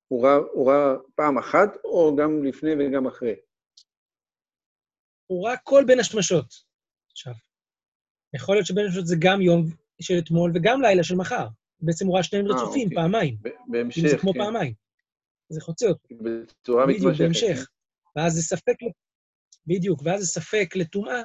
הוא 0.09 0.23
ראה- 0.25 0.45
הוא 0.53 0.71
ראה 0.71 0.95
פעם 1.15 1.37
אחת, 1.37 1.69
או 1.83 2.15
גם 2.15 2.43
לפני 2.43 2.71
וגם 2.79 3.07
אחרי? 3.07 3.35
הוא 5.27 5.47
ראה 5.47 5.57
כל 5.63 5.83
בין 5.87 5.99
השמשות. 5.99 6.45
עכשיו, 7.11 7.33
יכול 8.35 8.55
להיות 8.55 8.65
שבין 8.65 8.85
השמשות 8.85 9.07
זה 9.07 9.15
גם 9.19 9.41
יום 9.41 9.61
של 10.01 10.13
אתמול 10.23 10.51
וגם 10.55 10.81
לילה 10.81 11.03
של 11.03 11.15
מחר. 11.15 11.47
בעצם 11.79 12.07
הוא 12.07 12.13
ראה 12.15 12.23
שניהם 12.23 12.45
אה, 12.45 12.51
רצופים, 12.55 12.83
אוקיי. 12.87 12.95
פעמיים. 12.95 13.37
בהמשך, 13.67 14.07
זה 14.07 14.17
כמו 14.17 14.33
כן. 14.33 14.39
פעמיים. 14.39 14.73
זה 15.49 15.61
חוצה 15.61 15.85
אותו, 15.85 16.07
בצורה 16.11 16.87
בדיוק, 16.87 17.01
מתמשכת. 17.05 17.21
בהמשך. 17.23 17.67
ואז 18.15 18.33
זה 18.33 18.41
ספק, 18.41 18.75
בדיוק, 19.67 20.01
ואז 20.05 20.21
זה 20.21 20.27
ספק 20.27 20.75
לטומאה. 20.75 21.21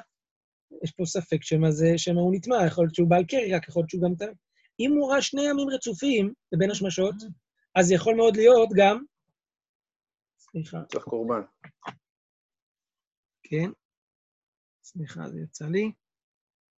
יש 0.83 0.91
פה 0.91 1.05
ספק 1.05 1.43
שמה 1.43 1.71
זה, 1.71 1.93
שמה 1.97 2.21
הוא 2.21 2.35
נטמע, 2.35 2.65
יכול 2.67 2.83
להיות 2.83 2.95
שהוא 2.95 3.09
בעל 3.09 3.23
קרי, 3.25 3.53
רק 3.53 3.67
יכול 3.69 3.79
להיות 3.81 3.89
שהוא 3.89 4.01
גם 4.03 4.15
טמא. 4.15 4.31
אם 4.79 4.91
הוא 4.91 5.11
ראה 5.11 5.21
שני 5.21 5.41
ימים 5.49 5.69
רצופים 5.69 6.33
לבין 6.51 6.71
השמשות, 6.71 7.15
אז 7.79 7.91
יכול 7.91 8.15
מאוד 8.15 8.35
להיות 8.35 8.69
גם... 8.77 9.03
סליחה, 10.37 10.77
צריך 10.91 11.03
קורבן. 11.03 11.41
כן. 13.43 13.69
סליחה, 14.83 15.29
זה 15.29 15.39
יצא 15.39 15.65
לי. 15.65 15.91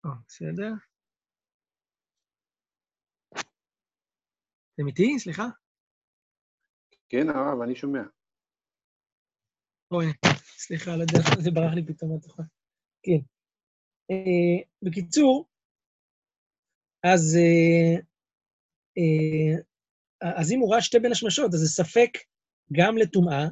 או, 0.04 0.10
בסדר. 0.26 0.72
אתם 4.74 4.86
איתי? 4.86 5.18
סליחה? 5.18 5.46
כן, 7.08 7.28
הרב, 7.28 7.60
אני 7.64 7.76
שומע. 7.76 8.02
או, 9.90 10.02
הנה, 10.02 10.12
סליחה, 10.64 10.90
לא 10.96 11.02
יודע, 11.02 11.42
זה 11.44 11.50
ברח 11.50 11.74
לי 11.74 11.86
פתאום 11.86 12.12
מהתוכן. 12.12 12.42
כן. 13.02 13.20
אה, 14.10 14.58
בקיצור, 14.82 15.48
אז, 17.04 17.36
אה, 17.36 18.00
אה, 18.98 19.75
אז 20.20 20.52
אם 20.52 20.60
הוא 20.60 20.72
ראה 20.72 20.82
שתי 20.82 20.98
בין 20.98 21.12
השמשות, 21.12 21.54
אז 21.54 21.60
זה 21.60 21.68
ספק 21.68 22.10
גם 22.72 22.96
לטומאה 22.96 23.46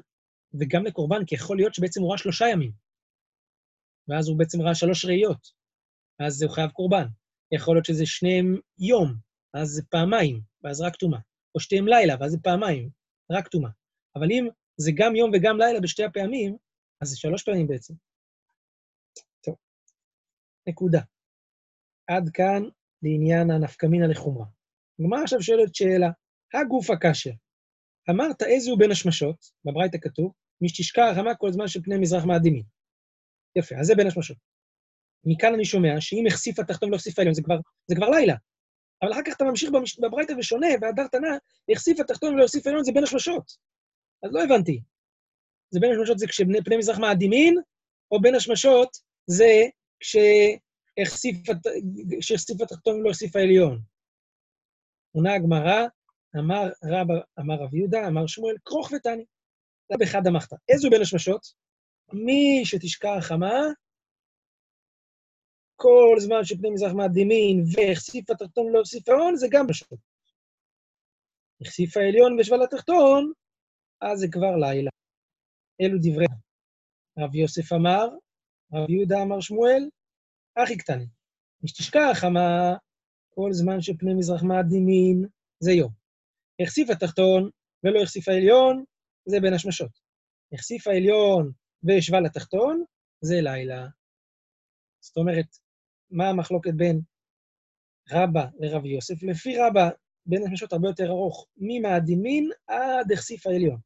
וגם 0.60 0.84
לקורבן, 0.84 1.24
כי 1.26 1.34
יכול 1.34 1.56
להיות 1.56 1.74
שבעצם 1.74 2.00
הוא 2.00 2.10
ראה 2.10 2.18
שלושה 2.18 2.44
ימים. 2.48 2.72
ואז 4.08 4.28
הוא 4.28 4.38
בעצם 4.38 4.62
ראה 4.62 4.74
שלוש 4.74 5.04
ראיות, 5.04 5.52
אז 6.20 6.42
הוא 6.42 6.52
חייב 6.52 6.70
קורבן. 6.70 7.06
יכול 7.52 7.76
להיות 7.76 7.84
שזה 7.84 8.06
שניהם 8.06 8.56
יום, 8.78 9.14
אז 9.54 9.68
זה 9.68 9.82
פעמיים, 9.90 10.40
ואז 10.62 10.80
רק 10.80 10.96
טומאה. 10.96 11.20
או 11.54 11.60
שתיהם 11.60 11.88
לילה, 11.88 12.14
ואז 12.20 12.30
זה 12.30 12.38
פעמיים, 12.42 12.90
רק 13.32 13.48
טומאה. 13.48 13.70
אבל 14.16 14.26
אם 14.30 14.48
זה 14.76 14.90
גם 14.94 15.16
יום 15.16 15.30
וגם 15.34 15.58
לילה 15.58 15.80
בשתי 15.80 16.04
הפעמים, 16.04 16.56
אז 17.00 17.08
זה 17.08 17.16
שלוש 17.16 17.42
פעמים 17.42 17.66
בעצם. 17.66 17.94
נקודה. 20.68 21.00
עד 22.06 22.30
כאן 22.34 22.62
לעניין 23.02 23.50
הנפקמינה 23.50 24.06
לחומרה. 24.06 24.46
הגמרא 25.00 25.22
עכשיו 25.22 25.42
שואלת 25.42 25.74
שאלה, 25.74 26.10
הגוף 26.60 26.90
הקשר, 26.90 27.30
אמרת 28.10 28.42
איזה 28.42 28.70
הוא 28.70 28.78
בין 28.78 28.90
השמשות, 28.90 29.36
בברייתא 29.64 29.98
כתוב, 30.00 30.32
מי 30.60 30.68
שתשכח 30.68 31.12
רמה 31.16 31.34
כל 31.34 31.52
זמן 31.52 31.68
שפני 31.68 31.98
מזרח 31.98 32.24
מאדימים. 32.24 32.62
יפה, 33.56 33.74
אז 33.80 33.86
זה 33.86 33.94
בין 33.94 34.06
השמשות. 34.06 34.36
מכאן 35.24 35.54
אני 35.54 35.64
שומע 35.64 36.00
שאם 36.00 36.24
החשיף 36.26 36.58
התחתון 36.58 36.88
ולא 36.88 36.96
החשיף 36.96 37.18
העליון, 37.18 37.34
זה 37.34 37.42
כבר, 37.42 37.56
זה 37.86 37.94
כבר 37.96 38.10
לילה. 38.10 38.34
אבל 39.02 39.12
אחר 39.12 39.20
כך 39.26 39.36
אתה 39.36 39.44
ממשיך 39.44 39.70
במש- 39.70 40.00
בברייתא 40.00 40.32
ושונה, 40.38 40.66
והדר 40.80 41.06
תנא, 41.08 41.28
החשיף 41.72 42.00
התחתון 42.00 42.34
ולא 42.34 42.44
החשיף 42.44 42.66
העליון, 42.66 42.84
זה 42.84 42.92
בין 42.92 43.04
השמשות. 43.04 43.50
אז 44.22 44.30
לא 44.32 44.42
הבנתי. 44.44 44.80
זה 45.70 45.80
בין 45.80 45.92
השמשות 45.92 46.18
זה 46.18 46.26
כשפני 46.26 46.76
מזרח 46.78 46.98
מאדימין, 46.98 47.58
או 48.10 48.20
בין 48.20 48.34
השמשות 48.34 48.96
זה 49.26 49.62
כשהחשיף 50.00 51.36
התחתון 52.62 53.00
ולא 53.00 53.10
החשיף 53.10 53.36
העליון. 53.36 53.82
עונה 55.12 55.34
הגמרא, 55.34 55.86
אמר 56.38 56.68
רבא, 56.84 57.14
אמר 57.40 57.54
רב 57.54 57.74
יהודה, 57.74 58.06
אמר 58.06 58.26
שמואל, 58.26 58.56
כרוך 58.64 58.92
ותני. 58.92 59.24
זה 59.92 59.96
באחד 59.98 60.26
המחתא. 60.26 60.56
איזו 60.68 60.90
בין 60.90 61.02
השמשות? 61.02 61.40
מי 62.12 62.62
שתשכח 62.64 63.18
חמה, 63.20 63.60
כל 65.76 66.16
זמן 66.18 66.44
שפני 66.44 66.70
מזרח 66.70 66.92
מאדימין 66.92 67.64
והחשיף 67.72 68.30
התחתון 68.30 68.66
ולא 68.66 68.80
החשיף 68.80 69.08
העליון, 69.08 69.36
זה 69.36 69.46
גם 69.50 69.66
בשעות. 69.66 69.98
החשיף 71.60 71.96
העליון 71.96 72.40
ושבל 72.40 72.62
התחתון, 72.62 73.32
אז 74.00 74.18
זה 74.18 74.26
כבר 74.32 74.56
לילה. 74.56 74.90
אלו 75.80 75.98
דברי 76.02 76.26
רב 77.18 77.34
יוסף 77.34 77.72
אמר, 77.72 78.08
רב 78.72 78.90
יהודה 78.90 79.22
אמר 79.22 79.40
שמואל, 79.40 79.88
אחי 80.54 80.76
קטני. 80.76 81.06
מי 81.62 81.68
שתשכח 81.68 82.10
חמה, 82.14 82.76
כל 83.30 83.52
זמן 83.52 83.80
שפני 83.80 84.14
מזרח 84.14 84.42
מאדימין, 84.42 85.26
זה 85.60 85.72
יום. 85.72 86.03
החשיף 86.62 86.90
התחתון 86.90 87.50
ולא 87.84 88.02
החשיף 88.02 88.28
העליון, 88.28 88.84
זה 89.28 89.40
בין 89.40 89.54
השמשות. 89.54 89.90
החשיף 90.52 90.86
העליון 90.86 91.52
והשווה 91.82 92.20
לתחתון, 92.20 92.84
זה 93.20 93.34
לילה. 93.40 93.86
זאת 95.00 95.16
אומרת, 95.16 95.46
מה 96.10 96.28
המחלוקת 96.28 96.74
בין 96.74 97.00
רבא 98.10 98.46
לרב 98.58 98.84
יוסף? 98.84 99.22
לפי 99.22 99.56
רבא, 99.58 99.90
בין 100.26 100.42
השמשות 100.46 100.72
הרבה 100.72 100.88
יותר 100.88 101.08
ארוך, 101.08 101.46
ממאדימין 101.56 102.50
עד 102.66 103.12
החשיף 103.12 103.46
העליון. 103.46 103.80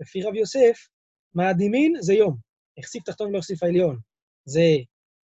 לפי 0.00 0.22
רב 0.22 0.34
יוסף, 0.34 0.88
מאדימין 1.34 1.94
זה 2.00 2.14
יום. 2.14 2.36
החשיף 2.78 3.02
תחתון 3.02 3.28
ולא 3.28 3.38
החשיף 3.38 3.62
העליון, 3.62 3.98
זה 4.44 4.76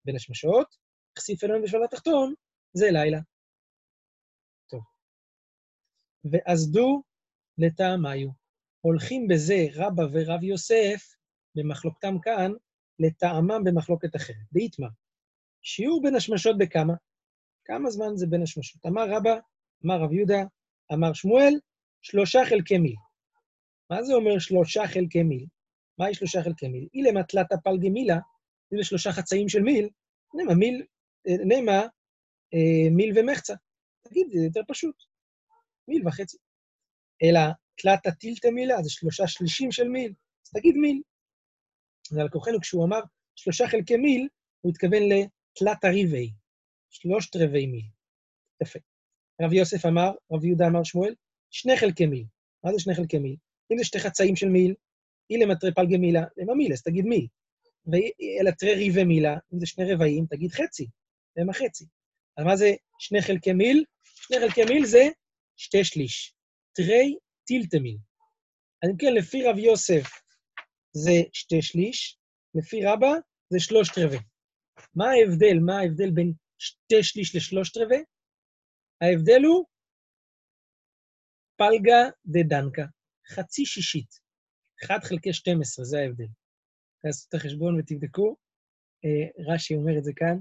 בין 0.04 0.16
השמשות, 0.16 0.76
החשיף 1.16 1.44
עליון 1.44 1.62
ושווה 1.64 1.84
לתחתון, 1.84 2.34
זה 2.72 2.86
לילה. 2.90 3.18
טוב. 6.22 6.32
ואזדו 6.32 7.02
לטעמיו. 7.58 8.28
הולכים 8.80 9.28
בזה 9.28 9.66
רבא 9.74 10.02
ורב 10.12 10.42
יוסף, 10.42 11.14
במחלוקתם 11.54 12.14
כאן, 12.22 12.52
לטעמם 12.98 13.64
במחלוקת 13.64 14.16
אחרת. 14.16 14.36
דאיתמר, 14.52 14.88
שיעור 15.62 16.02
בין 16.02 16.14
השמשות 16.14 16.58
בכמה? 16.58 16.94
כמה 17.64 17.90
זמן 17.90 18.16
זה 18.16 18.26
בין 18.26 18.42
השמשות? 18.42 18.86
אמר 18.86 19.10
רבא, 19.10 19.38
אמר 19.86 20.00
רב 20.00 20.12
יהודה, 20.12 20.42
אמר 20.92 21.12
שמואל, 21.12 21.54
שלושה 22.02 22.40
חלקי 22.48 22.78
מיל. 22.78 22.96
מה 23.90 24.02
זה 24.02 24.14
אומר 24.14 24.38
שלושה 24.38 24.82
חלקי 24.86 25.22
מיל? 25.22 25.46
מהי 25.98 26.14
שלושה 26.14 26.42
חלקי 26.42 26.68
מיל? 26.68 26.88
אילמה 26.94 27.22
תלתא 27.22 27.56
פלגי 27.64 27.90
מילה, 27.90 28.18
אלה 28.72 28.84
שלושה 28.84 29.12
חצאים 29.12 29.48
של 29.48 29.62
מיל, 29.62 29.88
נמה 30.34 30.54
מיל, 30.54 30.84
נמה 31.26 31.80
אה, 32.54 32.90
מיל 32.90 33.18
ומחצה. 33.18 33.54
תגיד, 34.08 34.26
זה 34.30 34.44
יותר 34.44 34.60
פשוט. 34.68 35.09
מיל 35.90 36.08
וחצי. 36.08 36.36
אלא 37.22 37.40
תלתא 37.76 38.10
טילתא 38.10 38.48
מילה, 38.48 38.82
זה 38.82 38.90
שלושה 38.90 39.26
שלישים 39.26 39.72
של 39.72 39.88
מיל, 39.88 40.12
אז 40.46 40.50
תגיד 40.52 40.76
מיל. 40.76 41.02
אז 42.12 42.18
על 42.18 42.28
כוחנו, 42.28 42.60
כשהוא 42.60 42.84
אמר 42.84 43.00
שלושה 43.36 43.68
חלקי 43.68 43.96
מיל, 43.96 44.28
הוא 44.60 44.72
התכוון 44.72 45.02
לתלתא 45.02 45.86
ריבי, 45.86 46.32
שלושת 46.90 47.36
רבעי 47.36 47.66
מיל. 47.66 47.86
יפה. 48.62 48.78
רב 49.42 49.52
יוסף 49.52 49.86
אמר, 49.86 50.10
רב 50.32 50.44
יהודה 50.44 50.66
אמר 50.66 50.84
שמואל, 50.84 51.14
שני 51.50 51.76
חלקי 51.76 52.06
מיל. 52.06 52.24
מה 52.64 52.72
זה 52.72 52.78
שני 52.78 52.94
חלקי 52.94 53.18
מיל? 53.18 53.36
אם 53.72 53.78
זה 53.78 53.84
שתי 53.84 53.98
חצאים 53.98 54.36
של 54.36 54.48
מיל, 54.48 54.74
אילמה 55.30 55.56
תרי 55.56 55.74
פלגי 55.74 55.96
מילה, 55.96 56.22
למה 56.36 56.54
מיל? 56.54 56.72
אז 56.72 56.82
תגיד 56.82 57.04
מיל. 57.04 57.26
אלא 58.40 58.50
תרי 58.50 58.74
ריבי 58.74 59.04
מילה, 59.04 59.36
אם 59.54 59.60
זה 59.60 59.66
שני 59.66 59.92
רבעים, 59.92 60.26
תגיד 60.26 60.50
חצי, 60.50 60.86
למה 61.36 61.52
חצי. 61.52 61.84
אז 62.36 62.44
מה 62.44 62.56
זה 62.56 62.74
שני 62.98 63.22
חלקי 63.22 63.52
מיל? 63.52 63.84
שני 64.02 64.36
חלקי 64.40 64.64
מיל 64.64 64.84
זה 64.84 65.08
שתי 65.60 65.84
שליש. 65.84 66.34
תרי. 66.72 67.16
אז 68.82 68.90
אם 68.90 68.96
כן, 68.98 69.14
לפי 69.14 69.38
רב 69.46 69.58
יוסף 69.58 70.08
זה 70.92 71.16
שתי 71.32 71.62
שליש, 71.62 72.18
לפי 72.54 72.76
רבא 72.84 73.12
זה 73.52 73.58
שלושת 73.60 73.92
רבעי. 73.98 74.18
מה 74.94 75.04
ההבדל? 75.10 75.58
מה 75.66 75.78
ההבדל 75.78 76.10
בין 76.10 76.32
שתי 76.58 77.02
שליש 77.02 77.36
לשלושת 77.36 77.76
רבעי? 77.76 78.02
ההבדל 79.00 79.42
הוא 79.46 79.66
פלגה 81.56 82.00
דה 82.26 82.40
דנקה, 82.48 82.86
חצי 83.28 83.66
שישית. 83.66 84.10
1 84.84 85.04
חלקי 85.04 85.32
12, 85.32 85.84
זה 85.84 85.98
ההבדל. 85.98 86.30
תעשו 87.02 87.26
את 87.28 87.34
החשבון 87.34 87.80
ותבדקו. 87.80 88.36
אה, 89.04 89.54
רש"י 89.54 89.74
אומר 89.74 89.98
את 89.98 90.04
זה 90.04 90.12
כאן. 90.16 90.36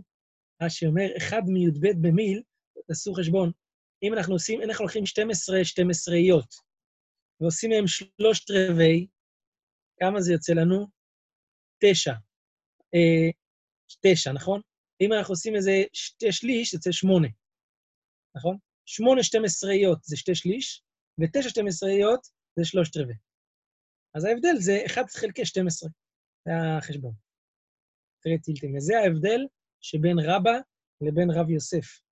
רש"י 0.61 0.85
אומר, 0.85 1.07
1 1.17 1.37
מי"ב 1.47 2.07
במיל, 2.07 2.43
תעשו 2.87 3.13
חשבון. 3.13 3.51
אם 4.03 4.13
אנחנו 4.13 4.33
עושים, 4.33 4.61
אנחנו 4.61 4.85
לוקחים 4.85 5.05
12 5.05 5.55
12יות, 5.61 6.61
ועושים 7.41 7.69
מהם 7.69 7.87
שלושת 7.87 8.51
רבעי, 8.51 9.07
כמה 9.99 10.21
זה 10.21 10.33
יוצא 10.33 10.53
לנו? 10.53 10.87
תשע. 11.83 12.13
אה, 12.95 13.29
תשע, 14.01 14.31
נכון? 14.31 14.61
אם 15.01 15.13
אנחנו 15.13 15.31
עושים 15.31 15.55
איזה 15.55 15.83
שתי 15.93 16.31
שליש, 16.31 16.73
יוצא 16.73 16.91
שמונה, 16.91 17.27
נכון? 18.35 18.57
שמונה 18.85 19.21
12יות 19.21 19.99
זה 20.03 20.17
שתי 20.17 20.35
שליש, 20.35 20.83
ותשע 21.19 21.49
12יות 21.49 22.21
זה 22.55 22.65
שלושת 22.65 22.97
רבעי. 22.97 23.15
אז 24.15 24.25
ההבדל 24.25 24.55
זה 24.59 24.83
1 24.85 25.09
חלקי 25.09 25.45
12, 25.45 25.89
זה 26.45 26.51
החשבון. 26.77 27.13
תראה 28.21 28.37
טילטים. 28.43 28.75
וזה 28.75 28.93
ההבדל 28.97 29.41
שבין 29.81 30.19
רבא 30.19 30.55
לבין 31.01 31.29
רב 31.31 31.49
יוסף. 31.49 32.08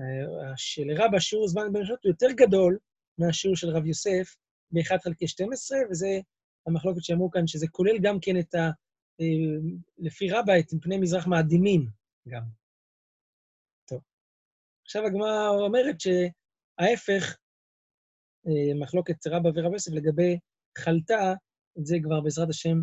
אה, 0.00 0.52
שלרבא 0.56 1.18
שיעור 1.18 1.48
זמן 1.48 1.72
בין 1.72 1.82
השעות 1.82 2.04
הוא 2.04 2.10
יותר 2.10 2.26
גדול 2.36 2.78
מהשיעור 3.18 3.56
של 3.56 3.68
רב 3.68 3.86
יוסף 3.86 4.36
ב-1 4.70 4.98
חלקי 5.04 5.28
12, 5.28 5.78
וזה 5.90 6.06
המחלוקת 6.66 7.02
שאמרו 7.02 7.30
כאן, 7.30 7.46
שזה 7.46 7.66
כולל 7.68 7.98
גם 8.02 8.18
כן 8.20 8.38
את 8.38 8.54
ה... 8.54 8.70
אה, 9.20 9.70
לפי 9.98 10.30
רבא, 10.30 10.52
את 10.58 10.82
פני 10.82 10.98
מזרח 10.98 11.26
מאדימים 11.26 11.88
גם. 12.28 12.42
טוב. 13.88 14.00
עכשיו 14.84 15.06
הגמרא 15.06 15.48
אומרת 15.48 15.96
שההפך, 16.00 17.36
אה, 18.46 18.80
מחלוקת 18.80 19.26
רבא 19.26 19.48
ורב 19.54 19.72
יוסף 19.72 19.92
לגבי 19.92 20.38
חלתה, 20.78 21.32
את 21.78 21.86
זה 21.86 21.96
כבר 22.02 22.20
בעזרת 22.20 22.48
השם, 22.48 22.76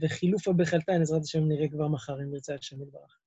וחילופה 0.00 0.52
בחלתה, 0.52 0.92
בעזרת 0.98 1.22
השם 1.22 1.48
נראה 1.48 1.68
כבר 1.68 1.88
מחר, 1.88 2.20
אם 2.22 2.34
ירצה 2.34 2.54
השם 2.54 2.82
יתברך. 2.82 3.18